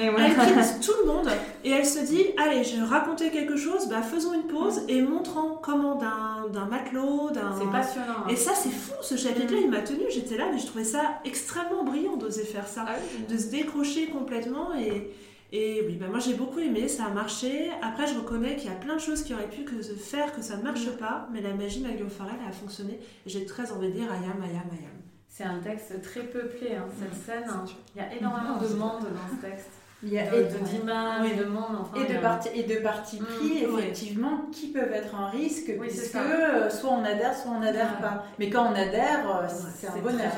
Elle 0.00 0.64
quitte 0.64 0.80
tout 0.80 0.92
le 1.04 1.12
monde 1.12 1.28
et 1.64 1.70
elle 1.70 1.84
se 1.84 1.98
dit, 2.06 2.26
allez, 2.38 2.62
je 2.62 2.80
racontais 2.80 3.30
quelque 3.30 3.56
chose, 3.56 3.88
bah, 3.88 4.00
faisons 4.00 4.32
une 4.32 4.46
pause 4.46 4.82
et 4.88 5.02
montrant 5.02 5.58
comment 5.60 5.96
d'un 5.96 6.66
matelot, 6.66 7.30
d'un... 7.30 7.52
C'est 7.58 7.70
passionnant. 7.72 8.20
Hein. 8.26 8.30
Et 8.30 8.36
ça, 8.36 8.52
c'est 8.54 8.70
fou, 8.70 8.94
ce 9.02 9.16
chapitre-là, 9.16 9.58
il 9.60 9.70
m'a 9.70 9.80
tenu, 9.80 10.02
j'étais 10.08 10.36
là, 10.36 10.44
mais 10.52 10.60
je 10.60 10.66
trouvais 10.66 10.84
ça 10.84 11.18
extrêmement 11.24 11.82
brillant 11.82 12.16
d'oser 12.16 12.44
faire 12.44 12.68
ça, 12.68 12.84
ah 12.86 12.92
de 13.28 13.36
se 13.36 13.48
décrocher 13.48 14.06
complètement 14.06 14.72
et... 14.74 15.10
Et 15.52 15.82
oui, 15.86 15.96
bah 15.96 16.06
moi 16.08 16.18
j'ai 16.18 16.34
beaucoup 16.34 16.58
aimé, 16.58 16.88
ça 16.88 17.06
a 17.06 17.10
marché. 17.10 17.70
Après, 17.82 18.06
je 18.06 18.18
reconnais 18.18 18.56
qu'il 18.56 18.68
y 18.70 18.72
a 18.72 18.76
plein 18.76 18.96
de 18.96 19.00
choses 19.00 19.22
qui 19.22 19.32
auraient 19.32 19.48
pu 19.48 19.62
que 19.64 19.80
se 19.80 19.92
faire 19.92 20.32
que 20.34 20.42
ça 20.42 20.56
ne 20.56 20.62
marche 20.62 20.86
mm. 20.86 20.96
pas, 20.98 21.28
mais 21.32 21.40
la 21.40 21.54
magie 21.54 21.80
Maggie 21.80 22.02
Farrell 22.08 22.40
a 22.46 22.52
fonctionné. 22.52 22.98
J'ai 23.26 23.46
très 23.46 23.70
envie 23.70 23.88
de 23.88 23.92
dire 23.92 24.10
Ayam, 24.10 24.42
Ayam, 24.42 24.68
Ayam. 24.72 24.96
C'est 25.28 25.44
un 25.44 25.58
texte 25.58 26.00
très 26.02 26.22
peuplé, 26.22 26.74
hein, 26.74 26.86
cette 26.98 27.12
mm. 27.12 27.24
scène. 27.24 27.50
Il 27.94 27.98
y 27.98 28.04
a 28.04 28.14
énormément 28.14 28.58
de 28.58 28.68
monde 28.74 29.02
dans 29.02 29.36
ce 29.36 29.40
texte. 29.40 29.70
Il 30.02 30.12
y 30.12 30.18
a 30.18 30.24
d'images, 30.24 31.36
de, 31.36 31.42
de 31.42 31.48
monde, 31.48 31.78
enfin, 31.80 32.04
et, 32.04 32.12
de 32.12 32.18
parti, 32.20 32.48
et 32.54 32.62
de 32.64 32.74
partis 32.80 33.16
pris, 33.16 33.66
mm, 33.66 33.78
effectivement, 33.78 34.42
qui 34.52 34.66
peuvent 34.66 34.92
être 34.92 35.14
un 35.14 35.28
risque, 35.28 35.72
oui, 35.80 35.88
puisque 35.88 36.14
euh, 36.16 36.68
soit 36.68 36.90
on 36.90 37.02
adhère, 37.02 37.34
soit 37.34 37.50
on 37.50 37.60
n'adhère 37.60 37.98
pas. 37.98 38.26
Mais 38.38 38.50
quand 38.50 38.70
on 38.70 38.74
adhère, 38.74 39.24
euh, 39.26 39.48
c'est 39.74 39.86
un 39.86 39.96
bonheur. 39.96 40.32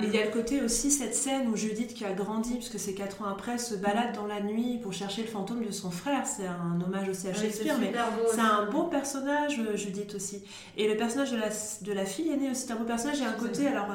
Et 0.00 0.04
il 0.04 0.14
y 0.14 0.18
a 0.18 0.24
le 0.24 0.30
côté 0.30 0.62
aussi, 0.62 0.92
cette 0.92 1.16
scène 1.16 1.48
où 1.48 1.56
Judith, 1.56 1.94
qui 1.94 2.04
a 2.04 2.12
grandi, 2.12 2.54
puisque 2.54 2.78
c'est 2.78 2.94
4 2.94 3.22
ans 3.22 3.28
après, 3.28 3.58
se 3.58 3.74
balade 3.74 4.14
dans 4.14 4.26
la 4.26 4.40
nuit 4.40 4.78
pour 4.80 4.92
chercher 4.92 5.22
le 5.22 5.28
fantôme 5.28 5.64
de 5.64 5.72
son 5.72 5.90
frère. 5.90 6.24
C'est 6.24 6.46
un 6.46 6.80
hommage 6.80 7.08
aussi 7.08 7.26
à 7.26 7.34
Shakespeare, 7.34 7.74
mais 7.80 7.92
c'est 8.30 8.40
un 8.40 8.70
beau 8.70 8.84
personnage, 8.84 9.58
euh, 9.58 9.76
Judith 9.76 10.14
aussi. 10.14 10.44
Et 10.76 10.86
le 10.86 10.96
personnage 10.96 11.32
de 11.32 11.38
la, 11.38 11.48
de 11.48 11.92
la 11.92 12.04
fille 12.04 12.30
aînée 12.30 12.52
aussi, 12.52 12.66
c'est 12.68 12.72
un 12.72 12.76
beau 12.76 12.84
personnage. 12.84 13.18
Il 13.18 13.24
y 13.24 13.26
a 13.26 13.30
un 13.30 13.32
côté, 13.32 13.66
alors 13.66 13.88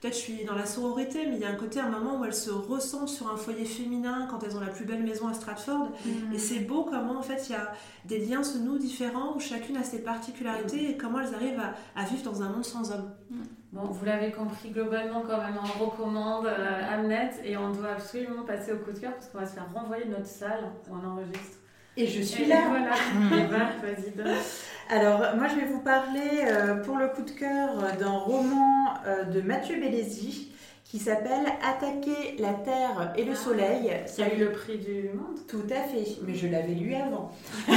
peut-être 0.00 0.14
je 0.14 0.20
suis 0.20 0.44
dans 0.44 0.54
la 0.54 0.66
sororité, 0.66 1.26
mais 1.26 1.34
il 1.34 1.42
y 1.42 1.44
a 1.44 1.50
un 1.50 1.56
côté, 1.56 1.80
un 1.80 1.90
moment 1.90 2.20
où 2.20 2.24
elle 2.24 2.32
se 2.32 2.50
ressent 2.50 3.08
sur 3.08 3.32
un 3.32 3.36
foyer 3.36 3.64
féminin 3.64 4.28
quand 4.30 4.38
elles 4.52 4.58
ont 4.58 4.60
la 4.60 4.72
plus 4.72 4.84
belle 4.84 5.02
maison 5.02 5.28
à 5.28 5.34
Stratford. 5.34 5.90
Mm. 6.04 6.34
Et 6.34 6.38
c'est 6.38 6.60
beau 6.60 6.84
comment 6.84 7.18
en 7.18 7.22
fait 7.22 7.48
il 7.48 7.52
y 7.52 7.56
a 7.56 7.72
des 8.04 8.18
liens 8.18 8.42
se 8.42 8.58
nouent 8.58 8.78
différents 8.78 9.34
où 9.36 9.40
chacune 9.40 9.76
a 9.76 9.82
ses 9.82 10.02
particularités 10.02 10.90
et 10.90 10.96
comment 10.96 11.20
elles 11.20 11.34
arrivent 11.34 11.62
à, 11.96 12.04
vivre 12.04 12.22
dans 12.22 12.42
un 12.42 12.50
monde 12.50 12.64
sans 12.64 12.92
hommes. 12.92 13.10
Mm. 13.30 13.42
Bon, 13.72 13.84
vous 13.84 14.04
l'avez 14.04 14.32
compris, 14.32 14.70
globalement, 14.70 15.22
quand 15.22 15.38
même, 15.38 15.56
on 15.58 15.84
recommande 15.84 16.46
euh, 16.46 16.94
Amnet 16.94 17.30
et 17.42 17.56
on 17.56 17.70
doit 17.70 17.92
absolument 17.92 18.42
passer 18.42 18.72
au 18.72 18.76
coup 18.76 18.92
de 18.92 18.98
cœur 18.98 19.14
parce 19.14 19.28
qu'on 19.28 19.38
va 19.38 19.46
se 19.46 19.54
faire 19.54 19.66
renvoyer 19.72 20.04
de 20.04 20.10
notre 20.10 20.26
salle 20.26 20.64
où 20.90 20.94
on 20.94 21.08
enregistre. 21.08 21.58
Et 21.96 22.06
je 22.06 22.20
suis 22.20 22.46
là. 22.46 22.68
Voilà. 22.68 22.90
Vas-y, 23.82 24.12
Alors, 24.90 25.36
moi, 25.36 25.46
je 25.48 25.56
vais 25.56 25.66
vous 25.66 25.80
parler 25.80 26.44
euh, 26.44 26.82
pour 26.82 26.98
le 26.98 27.08
coup 27.08 27.22
de 27.22 27.30
cœur 27.30 27.96
d'un 27.98 28.10
roman 28.10 28.94
euh, 29.06 29.24
de 29.24 29.40
Mathieu 29.40 29.80
Bellesi 29.80 30.52
qui 30.92 30.98
s'appelle 30.98 31.46
Attaquer 31.66 32.36
la 32.38 32.52
Terre 32.52 33.14
et 33.16 33.24
le 33.24 33.32
ah. 33.32 33.34
Soleil. 33.34 33.90
Ça 34.04 34.24
a 34.26 34.34
eu 34.34 34.38
le 34.38 34.52
prix 34.52 34.76
du 34.76 35.08
monde 35.14 35.38
Tout 35.48 35.64
à 35.70 35.88
fait, 35.88 36.18
mais 36.26 36.34
je 36.34 36.46
l'avais 36.48 36.74
lu 36.74 36.94
avant. 36.94 37.32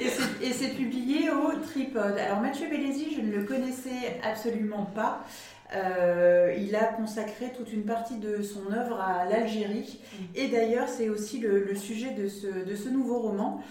et 0.00 0.50
c'est 0.50 0.74
publié 0.74 1.30
au 1.30 1.52
Tripod. 1.64 2.18
Alors 2.18 2.40
Mathieu 2.40 2.68
Bellesi, 2.68 3.14
je 3.14 3.20
ne 3.20 3.36
le 3.36 3.44
connaissais 3.44 4.18
absolument 4.24 4.84
pas. 4.84 5.24
Euh, 5.72 6.52
il 6.58 6.74
a 6.74 6.86
consacré 6.86 7.52
toute 7.56 7.72
une 7.72 7.84
partie 7.84 8.16
de 8.16 8.42
son 8.42 8.72
œuvre 8.72 9.00
à 9.00 9.26
l'Algérie. 9.26 10.00
Mm. 10.00 10.24
Et 10.34 10.48
d'ailleurs, 10.48 10.88
c'est 10.88 11.08
aussi 11.08 11.38
le, 11.38 11.76
sujet 11.76 12.10
de 12.10 12.26
ce, 12.26 12.48
de 12.48 12.74
ce, 12.74 12.88
nouveau 12.88 13.20
roman. 13.20 13.62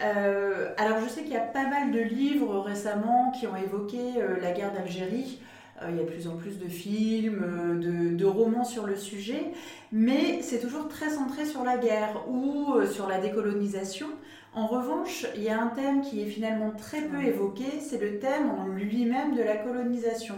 Euh, 0.00 0.70
alors, 0.76 1.00
je 1.02 1.08
sais 1.08 1.22
qu'il 1.22 1.32
y 1.32 1.36
a 1.36 1.40
pas 1.40 1.66
mal 1.66 1.90
de 1.90 1.98
livres 1.98 2.60
récemment 2.60 3.32
qui 3.32 3.48
ont 3.48 3.56
évoqué 3.56 3.98
euh, 4.18 4.36
la 4.40 4.52
guerre 4.52 4.72
d'Algérie. 4.72 5.40
Euh, 5.82 5.90
il 5.90 5.96
y 5.96 6.00
a 6.00 6.02
de 6.02 6.08
plus 6.08 6.28
en 6.28 6.36
plus 6.36 6.58
de 6.58 6.68
films, 6.68 7.42
euh, 7.42 8.14
de, 8.14 8.24
romans 8.24 8.64
sur 8.64 8.86
le 8.86 8.96
sujet, 8.96 9.52
mais 9.92 10.42
c'est 10.42 10.60
toujours 10.60 10.88
très 10.88 11.10
centré 11.10 11.44
sur 11.44 11.64
la 11.64 11.78
guerre 11.78 12.24
ou 12.28 12.74
euh, 12.74 12.86
sur 12.86 13.08
la 13.08 13.20
décolonisation. 13.20 14.08
En 14.54 14.66
revanche, 14.66 15.26
il 15.36 15.42
y 15.42 15.50
a 15.50 15.60
un 15.60 15.68
thème 15.68 16.00
qui 16.00 16.22
est 16.22 16.26
finalement 16.26 16.72
très 16.72 17.02
peu 17.02 17.22
évoqué, 17.22 17.64
c'est 17.80 18.00
le 18.00 18.18
thème 18.18 18.50
en 18.50 18.66
lui-même 18.66 19.36
de 19.36 19.42
la 19.42 19.56
colonisation. 19.56 20.34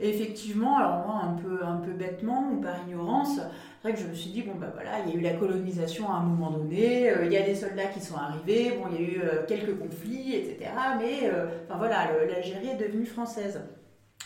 Et 0.00 0.10
effectivement, 0.10 0.76
alors 0.76 1.06
moi, 1.06 1.22
un 1.24 1.34
peu, 1.34 1.64
un 1.64 1.76
peu 1.76 1.92
bêtement 1.92 2.50
ou 2.52 2.60
par 2.60 2.76
ignorance, 2.86 3.36
c'est 3.36 3.88
vrai 3.88 3.94
que 3.94 4.00
je 4.00 4.08
me 4.08 4.14
suis 4.14 4.30
dit, 4.30 4.42
bon, 4.42 4.56
ben 4.56 4.70
voilà, 4.74 4.98
il 5.06 5.12
y 5.12 5.16
a 5.16 5.20
eu 5.20 5.22
la 5.22 5.34
colonisation 5.34 6.10
à 6.10 6.16
un 6.16 6.22
moment 6.22 6.50
donné, 6.50 7.12
il 7.24 7.32
y 7.32 7.36
a 7.36 7.42
des 7.42 7.54
soldats 7.54 7.86
qui 7.86 8.00
sont 8.00 8.16
arrivés, 8.16 8.76
bon, 8.76 8.90
il 8.92 9.00
y 9.00 9.04
a 9.04 9.08
eu 9.08 9.22
quelques 9.46 9.78
conflits, 9.78 10.34
etc. 10.34 10.70
Mais, 10.98 11.30
enfin 11.64 11.78
voilà, 11.78 12.10
l'Algérie 12.28 12.68
est 12.68 12.84
devenue 12.84 13.06
française. 13.06 13.60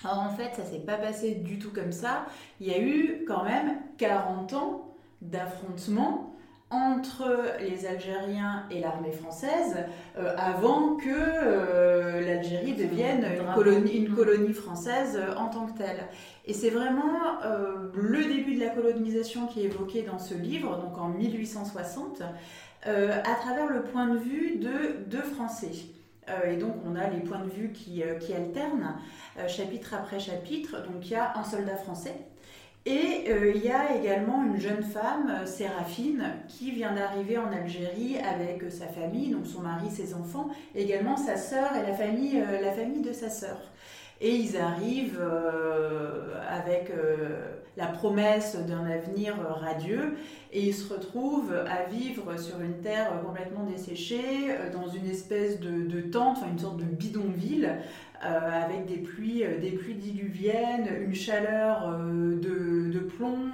Alors 0.07 0.21
en 0.21 0.31
fait, 0.31 0.55
ça 0.55 0.65
s'est 0.65 0.79
pas 0.79 0.99
passé 0.99 1.33
du 1.33 1.59
tout 1.59 1.73
comme 1.73 1.91
ça. 1.91 2.27
Il 2.61 2.69
y 2.69 2.73
a 2.73 2.79
eu 2.79 3.25
quand 3.27 3.43
même 3.43 3.77
40 3.99 4.53
ans 4.53 4.95
d'affrontements 5.21 6.33
entre 6.71 7.25
les 7.61 7.87
Algériens 7.87 8.65
et 8.71 8.79
l'armée 8.79 9.11
française 9.11 9.79
euh, 10.17 10.33
avant 10.37 10.95
que 10.95 11.09
euh, 11.09 12.21
l'Algérie 12.21 12.75
devienne 12.75 13.25
une 13.25 13.53
colonie, 13.55 13.97
une 13.97 14.15
colonie 14.15 14.53
française 14.53 15.17
euh, 15.17 15.35
en 15.37 15.49
tant 15.49 15.67
que 15.67 15.79
telle. 15.79 16.07
Et 16.45 16.53
c'est 16.53 16.71
vraiment 16.71 17.41
le 17.93 18.25
début 18.25 18.55
de 18.55 18.61
la 18.61 18.71
colonisation 18.71 19.49
qui 19.49 19.63
est 19.63 19.65
évoqué 19.65 20.03
dans 20.03 20.21
ce 20.21 20.35
livre, 20.35 20.79
donc 20.79 20.97
en 20.99 21.09
1860, 21.09 22.23
à 22.85 23.35
travers 23.41 23.67
le 23.67 23.83
point 23.83 24.07
de 24.07 24.17
vue 24.17 24.59
de 24.59 25.05
deux 25.09 25.23
Français. 25.23 25.73
Euh, 26.29 26.53
et 26.53 26.57
donc, 26.57 26.75
on 26.85 26.97
a 26.97 27.09
les 27.09 27.21
points 27.21 27.45
de 27.45 27.51
vue 27.51 27.71
qui, 27.73 28.03
euh, 28.03 28.19
alternent 28.37 28.97
euh, 29.39 29.49
chapitre 29.49 29.95
après 29.95 30.19
chapitre. 30.19 30.83
Donc, 30.87 31.05
il 31.05 31.11
y 31.13 31.15
a 31.15 31.37
un 31.37 31.45
soldat 31.45 31.77
français. 31.77 32.15
Et 32.89 33.25
il 33.29 33.65
y 33.65 33.73
a 33.73 33.97
également 33.97 34.45
une 34.45 34.61
jeune 34.61 34.85
femme, 34.85 35.45
Séraphine, 35.45 36.35
qui 36.47 36.71
vient 36.71 36.93
d'arriver 36.95 37.37
en 37.37 37.51
Algérie 37.51 38.17
avec 38.19 38.63
sa 38.71 38.87
famille, 38.87 39.31
donc 39.31 39.45
son 39.45 39.63
mari, 39.63 39.91
ses 39.91 40.15
enfants, 40.15 40.51
également 40.73 41.17
sa 41.17 41.37
sœur 41.37 41.75
et 41.75 41.83
la 41.83 41.95
famille, 41.95 42.41
la 42.63 42.71
famille 42.71 43.03
de 43.03 43.13
sa 43.13 43.29
sœur. 43.29 43.59
Et 44.21 44.37
ils 44.37 44.57
arrivent 44.57 45.21
avec 46.49 46.93
la 47.77 47.87
promesse 47.87 48.57
d'un 48.57 48.87
avenir 48.87 49.35
radieux 49.61 50.17
et 50.53 50.69
ils 50.69 50.75
se 50.75 50.93
retrouvent 50.93 51.53
à 51.55 51.85
vivre 51.89 52.39
sur 52.39 52.61
une 52.61 52.81
terre 52.81 53.11
complètement 53.25 53.65
desséchée, 53.65 54.51
euh, 54.51 54.73
dans 54.73 54.89
une 54.89 55.07
espèce 55.07 55.61
de, 55.61 56.01
tente, 56.01 56.39
enfin 56.39 56.49
une 56.51 56.59
sorte 56.59 56.79
de 56.79 56.85
bidonville, 56.85 57.79
euh, 58.25 58.65
avec 58.65 58.87
des 58.87 58.97
pluies, 58.97 59.45
euh, 59.45 59.61
des 59.61 59.73
pluies 59.73 59.95
diluviennes, 59.95 60.89
une 61.03 61.15
chaleur 61.15 61.99
de, 61.99 62.91
de, 62.91 62.99
plomb, 63.01 63.51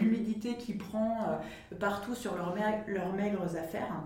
l'humidité 0.00 0.54
qui 0.54 0.74
prend 0.74 1.40
partout 1.80 2.14
sur 2.14 2.36
leurs 2.36 2.54
maigres 2.54 3.56
affaires. 3.56 4.02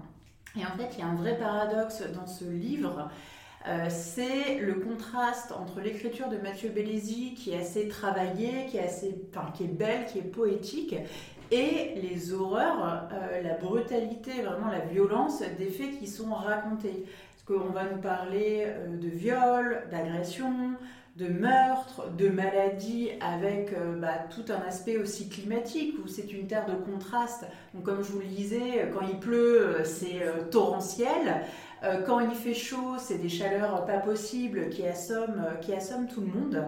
Et 0.58 0.64
en 0.64 0.76
fait, 0.76 0.94
il 0.96 1.00
y 1.00 1.02
a 1.02 1.06
un 1.06 1.14
vrai 1.14 1.36
paradoxe 1.36 2.02
dans 2.14 2.26
ce 2.26 2.44
livre 2.44 3.10
euh, 3.68 3.88
c'est 3.90 4.58
le 4.58 4.74
contraste 4.74 5.52
entre 5.52 5.80
l'écriture 5.80 6.28
de 6.30 6.38
Mathieu 6.38 6.70
Bellesi, 6.70 7.34
qui 7.34 7.52
est 7.52 7.58
assez 7.58 7.88
travaillée, 7.88 8.66
qui 8.70 8.78
est, 8.78 8.84
assez, 8.84 9.20
qui 9.54 9.64
est 9.64 9.68
belle, 9.68 10.06
qui 10.06 10.18
est 10.18 10.22
poétique, 10.22 10.96
et 11.50 11.94
les 12.00 12.32
horreurs, 12.32 13.08
euh, 13.12 13.42
la 13.42 13.54
brutalité, 13.54 14.42
vraiment 14.42 14.70
la 14.70 14.80
violence 14.80 15.42
des 15.58 15.68
faits 15.68 15.98
qui 15.98 16.06
sont 16.06 16.32
racontés. 16.32 17.04
Parce 17.32 17.60
qu'on 17.60 17.70
va 17.70 17.84
nous 17.84 18.00
parler 18.00 18.64
euh, 18.66 18.96
de 18.96 19.08
viol, 19.08 19.82
d'agression, 19.90 20.52
de 21.16 21.26
meurtre, 21.26 22.08
de 22.16 22.30
maladie, 22.30 23.10
avec 23.20 23.74
bah, 23.98 24.26
tout 24.30 24.50
un 24.50 24.66
aspect 24.66 24.96
aussi 24.96 25.28
climatique, 25.28 25.96
où 26.02 26.08
c'est 26.08 26.32
une 26.32 26.46
terre 26.46 26.64
de 26.64 26.76
contraste. 26.76 27.44
Donc 27.74 27.82
comme 27.82 28.02
je 28.02 28.12
vous 28.12 28.20
le 28.20 28.26
disais, 28.26 28.88
quand 28.94 29.06
il 29.06 29.18
pleut, 29.18 29.82
c'est 29.84 30.22
torrentiel. 30.50 31.42
Quand 32.06 32.20
il 32.20 32.32
fait 32.32 32.54
chaud, 32.54 32.96
c'est 32.98 33.18
des 33.18 33.28
chaleurs 33.28 33.86
pas 33.86 33.98
possibles 33.98 34.68
qui 34.68 34.86
assomment, 34.86 35.46
qui 35.60 35.72
assomment 35.72 36.08
tout 36.08 36.20
le 36.20 36.26
monde. 36.26 36.64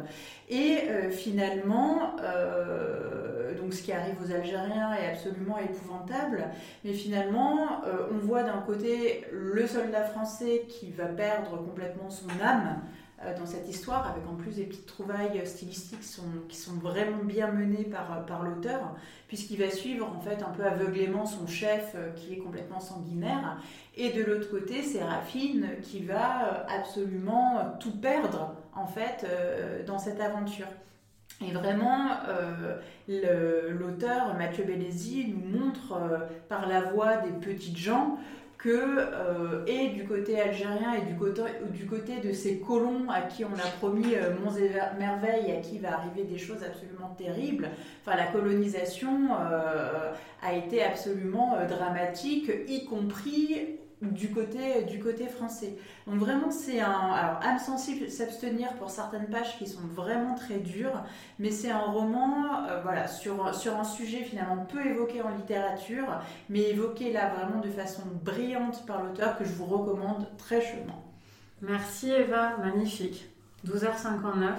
Et 0.49 0.79
finalement, 1.11 2.17
donc 3.63 3.73
ce 3.73 3.83
qui 3.83 3.93
arrive 3.93 4.17
aux 4.25 4.33
Algériens 4.33 4.93
est 4.95 5.11
absolument 5.11 5.59
épouvantable. 5.59 6.45
Mais 6.85 6.93
finalement, 6.93 7.85
euh, 7.87 8.09
on 8.13 8.19
voit 8.19 8.43
d'un 8.43 8.61
côté 8.67 9.25
le 9.33 9.67
soldat 9.67 10.03
français 10.05 10.67
qui 10.69 10.91
va 10.91 11.07
perdre 11.07 11.57
complètement 11.65 12.11
son 12.11 12.29
âme 12.43 12.81
euh, 12.81 13.12
dans 13.39 13.47
cette 13.47 13.69
histoire, 13.69 14.11
avec 14.11 14.27
en 14.29 14.35
plus 14.35 14.57
des 14.57 14.65
petites 14.65 14.87
trouvailles 14.87 15.47
stylistiques 15.47 16.01
qui 16.49 16.57
sont, 16.57 16.73
vraiment 16.75 17.23
bien 17.23 17.51
menées 17.51 17.85
par, 17.85 18.27
par 18.27 18.43
l'auteur, 18.43 18.95
puisqu'il 19.29 19.59
va 19.59 19.71
suivre 19.71 20.09
en 20.09 20.21
fait 20.21 20.43
un 20.43 20.51
peu 20.51 20.65
aveuglément 20.65 21.25
son 21.27 21.47
chef 21.47 21.93
euh, 21.95 22.11
qui 22.11 22.35
est 22.35 22.39
complètement 22.39 22.81
sanguinaire. 22.81 23.59
Et 23.97 24.11
de 24.11 24.23
l'autre 24.23 24.51
côté, 24.51 24.83
c'est 24.83 25.03
Raffine 25.03 25.69
qui 25.83 26.03
va 26.03 26.67
absolument 26.69 27.77
tout 27.79 27.97
perdre 27.99 28.55
en 28.75 28.87
fait 28.87 29.27
dans 29.87 29.99
cette 29.99 30.21
aventure. 30.21 30.67
Et 31.41 31.53
vraiment, 31.53 32.11
euh, 32.29 33.71
l'auteur 33.71 34.35
Mathieu 34.35 34.65
Bellesi 34.65 35.27
nous 35.29 35.59
montre 35.59 35.93
euh, 35.95 36.19
par 36.49 36.69
la 36.69 36.83
voix 36.83 37.17
des 37.17 37.33
petites 37.33 37.77
gens 37.77 38.19
que, 38.63 38.69
euh, 38.71 39.65
et 39.67 39.89
du 39.89 40.05
côté 40.05 40.41
algérien 40.41 40.95
et 40.95 41.03
du 41.03 41.17
côté, 41.87 42.21
de 42.23 42.33
ces 42.33 42.61
colons 42.61 43.11
à 43.11 43.23
qui 43.23 43.45
on 43.45 43.55
a 43.55 43.71
promis 43.79 44.15
monts 44.43 44.57
et 44.57 44.71
merveilles, 44.99 45.51
à 45.51 45.61
qui 45.61 45.79
va 45.79 45.95
arriver 45.99 46.23
des 46.25 46.39
choses 46.39 46.63
absolument 46.63 47.15
terribles, 47.19 47.71
la 48.07 48.27
colonisation 48.27 49.31
a 50.43 50.55
été 50.55 50.83
absolument 50.83 51.57
dramatique, 51.69 52.51
y 52.69 52.85
compris 52.85 53.79
du 54.11 54.31
côté, 54.31 54.83
du 54.83 54.99
côté 54.99 55.27
français. 55.29 55.77
Donc 56.07 56.17
vraiment, 56.17 56.51
c'est 56.51 56.81
un... 56.81 56.91
Alors, 56.91 57.41
âme 57.43 57.59
sensible, 57.59 58.11
s'abstenir 58.11 58.73
pour 58.75 58.91
certaines 58.91 59.27
pages 59.27 59.57
qui 59.59 59.67
sont 59.67 59.87
vraiment 59.95 60.35
très 60.35 60.59
dures, 60.59 61.05
mais 61.39 61.51
c'est 61.51 61.71
un 61.71 61.79
roman 61.79 62.67
euh, 62.69 62.83
voilà, 62.83 63.07
sur, 63.07 63.55
sur 63.55 63.77
un 63.77 63.85
sujet 63.85 64.25
finalement 64.25 64.67
peu 64.67 64.85
évoqué 64.85 65.23
en 65.23 65.31
littérature, 65.31 66.21
mais 66.49 66.71
évoqué 66.71 67.13
là 67.13 67.33
vraiment 67.35 67.61
de 67.61 67.71
façon 67.71 68.03
brillante 68.23 68.85
par 68.87 69.03
l'auteur 69.03 69.39
que 69.39 69.45
je 69.45 69.53
vous 69.53 69.67
recommande 69.67 70.27
très 70.37 70.61
chaudement. 70.61 71.05
Merci 71.61 72.11
Eva, 72.11 72.57
magnifique. 72.59 73.29
12h59. 73.67 74.55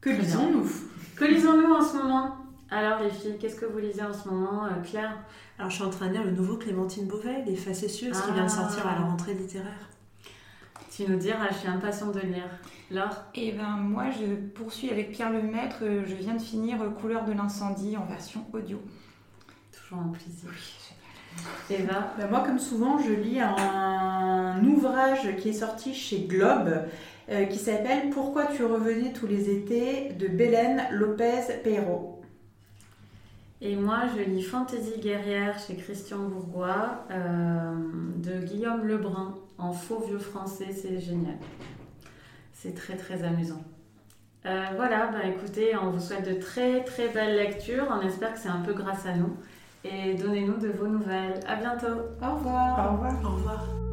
Que 0.00 0.10
lisons-nous? 0.10 0.70
Que 1.16 1.24
lisons-nous 1.24 1.74
en 1.74 1.82
ce 1.82 1.96
moment? 1.96 2.37
Alors 2.70 3.02
les 3.02 3.10
filles, 3.10 3.36
qu'est-ce 3.40 3.56
que 3.56 3.66
vous 3.66 3.78
lisez 3.78 4.02
en 4.02 4.12
ce 4.12 4.28
moment, 4.28 4.66
euh, 4.66 4.82
Claire? 4.82 5.16
Alors 5.58 5.70
je 5.70 5.76
suis 5.76 5.84
en 5.84 5.90
train 5.90 6.08
de 6.08 6.12
lire 6.12 6.24
le 6.24 6.32
nouveau 6.32 6.56
Clémentine 6.56 7.06
Beauvais, 7.06 7.42
Les 7.46 7.56
Facétieuses, 7.56 8.20
qui 8.20 8.32
vient 8.32 8.44
de 8.44 8.50
sortir 8.50 8.86
à 8.86 8.94
la 8.94 9.00
ah. 9.00 9.10
rentrée 9.10 9.34
littéraire. 9.34 9.88
Tu 10.90 11.04
nous 11.08 11.16
diras, 11.16 11.48
je 11.50 11.58
suis 11.58 11.68
impatiente 11.68 12.14
de 12.14 12.20
lire. 12.20 12.48
Laure? 12.90 13.24
Eh 13.34 13.52
ben 13.52 13.76
moi 13.76 14.06
je 14.10 14.34
poursuis 14.34 14.90
avec 14.90 15.12
Pierre 15.12 15.30
Lemaître, 15.30 15.76
je 15.80 16.14
viens 16.14 16.34
de 16.34 16.42
finir 16.42 16.78
Couleur 17.00 17.24
de 17.24 17.32
l'incendie 17.32 17.96
en 17.96 18.06
version 18.06 18.44
audio. 18.52 18.80
Toujours 19.72 20.04
un 20.04 20.08
plaisir. 20.08 20.50
Eva? 21.70 22.14
Ben, 22.18 22.28
Moi 22.28 22.40
comme 22.40 22.58
souvent 22.58 22.98
je 22.98 23.12
lis 23.12 23.40
un 23.40 24.64
ouvrage 24.64 25.36
qui 25.36 25.50
est 25.50 25.52
sorti 25.52 25.94
chez 25.94 26.20
Globe 26.20 26.88
euh, 27.30 27.44
qui 27.44 27.58
s'appelle 27.58 28.08
Pourquoi 28.10 28.46
tu 28.46 28.64
revenais 28.64 29.12
tous 29.12 29.26
les 29.26 29.50
étés 29.50 30.14
de 30.18 30.28
Bélène 30.28 30.84
Lopez 30.92 31.60
Peiro. 31.62 32.17
Et 33.60 33.74
moi, 33.74 34.02
je 34.16 34.22
lis 34.22 34.42
Fantaisie 34.42 35.00
guerrière 35.00 35.58
chez 35.58 35.74
Christian 35.74 36.18
Bourgois 36.28 37.04
euh, 37.10 37.74
de 38.16 38.38
Guillaume 38.44 38.86
Lebrun 38.86 39.34
en 39.58 39.72
faux 39.72 40.04
vieux 40.06 40.18
français. 40.18 40.68
C'est 40.72 41.00
génial. 41.00 41.36
C'est 42.52 42.74
très 42.74 42.96
très 42.96 43.24
amusant. 43.24 43.62
Euh, 44.46 44.64
voilà, 44.76 45.08
bah 45.08 45.26
écoutez, 45.26 45.76
on 45.76 45.90
vous 45.90 46.00
souhaite 46.00 46.26
de 46.28 46.40
très 46.40 46.84
très 46.84 47.08
belles 47.08 47.36
lectures. 47.36 47.86
On 47.90 48.00
espère 48.06 48.32
que 48.32 48.38
c'est 48.38 48.48
un 48.48 48.60
peu 48.60 48.72
grâce 48.72 49.04
à 49.06 49.14
nous. 49.14 49.36
Et 49.84 50.14
donnez-nous 50.14 50.58
de 50.58 50.68
vos 50.68 50.86
nouvelles. 50.86 51.40
À 51.46 51.56
bientôt. 51.56 51.86
Au 52.22 52.36
revoir. 52.36 52.78
Au 52.78 52.92
revoir. 52.94 53.14
Au 53.24 53.36
revoir. 53.36 53.87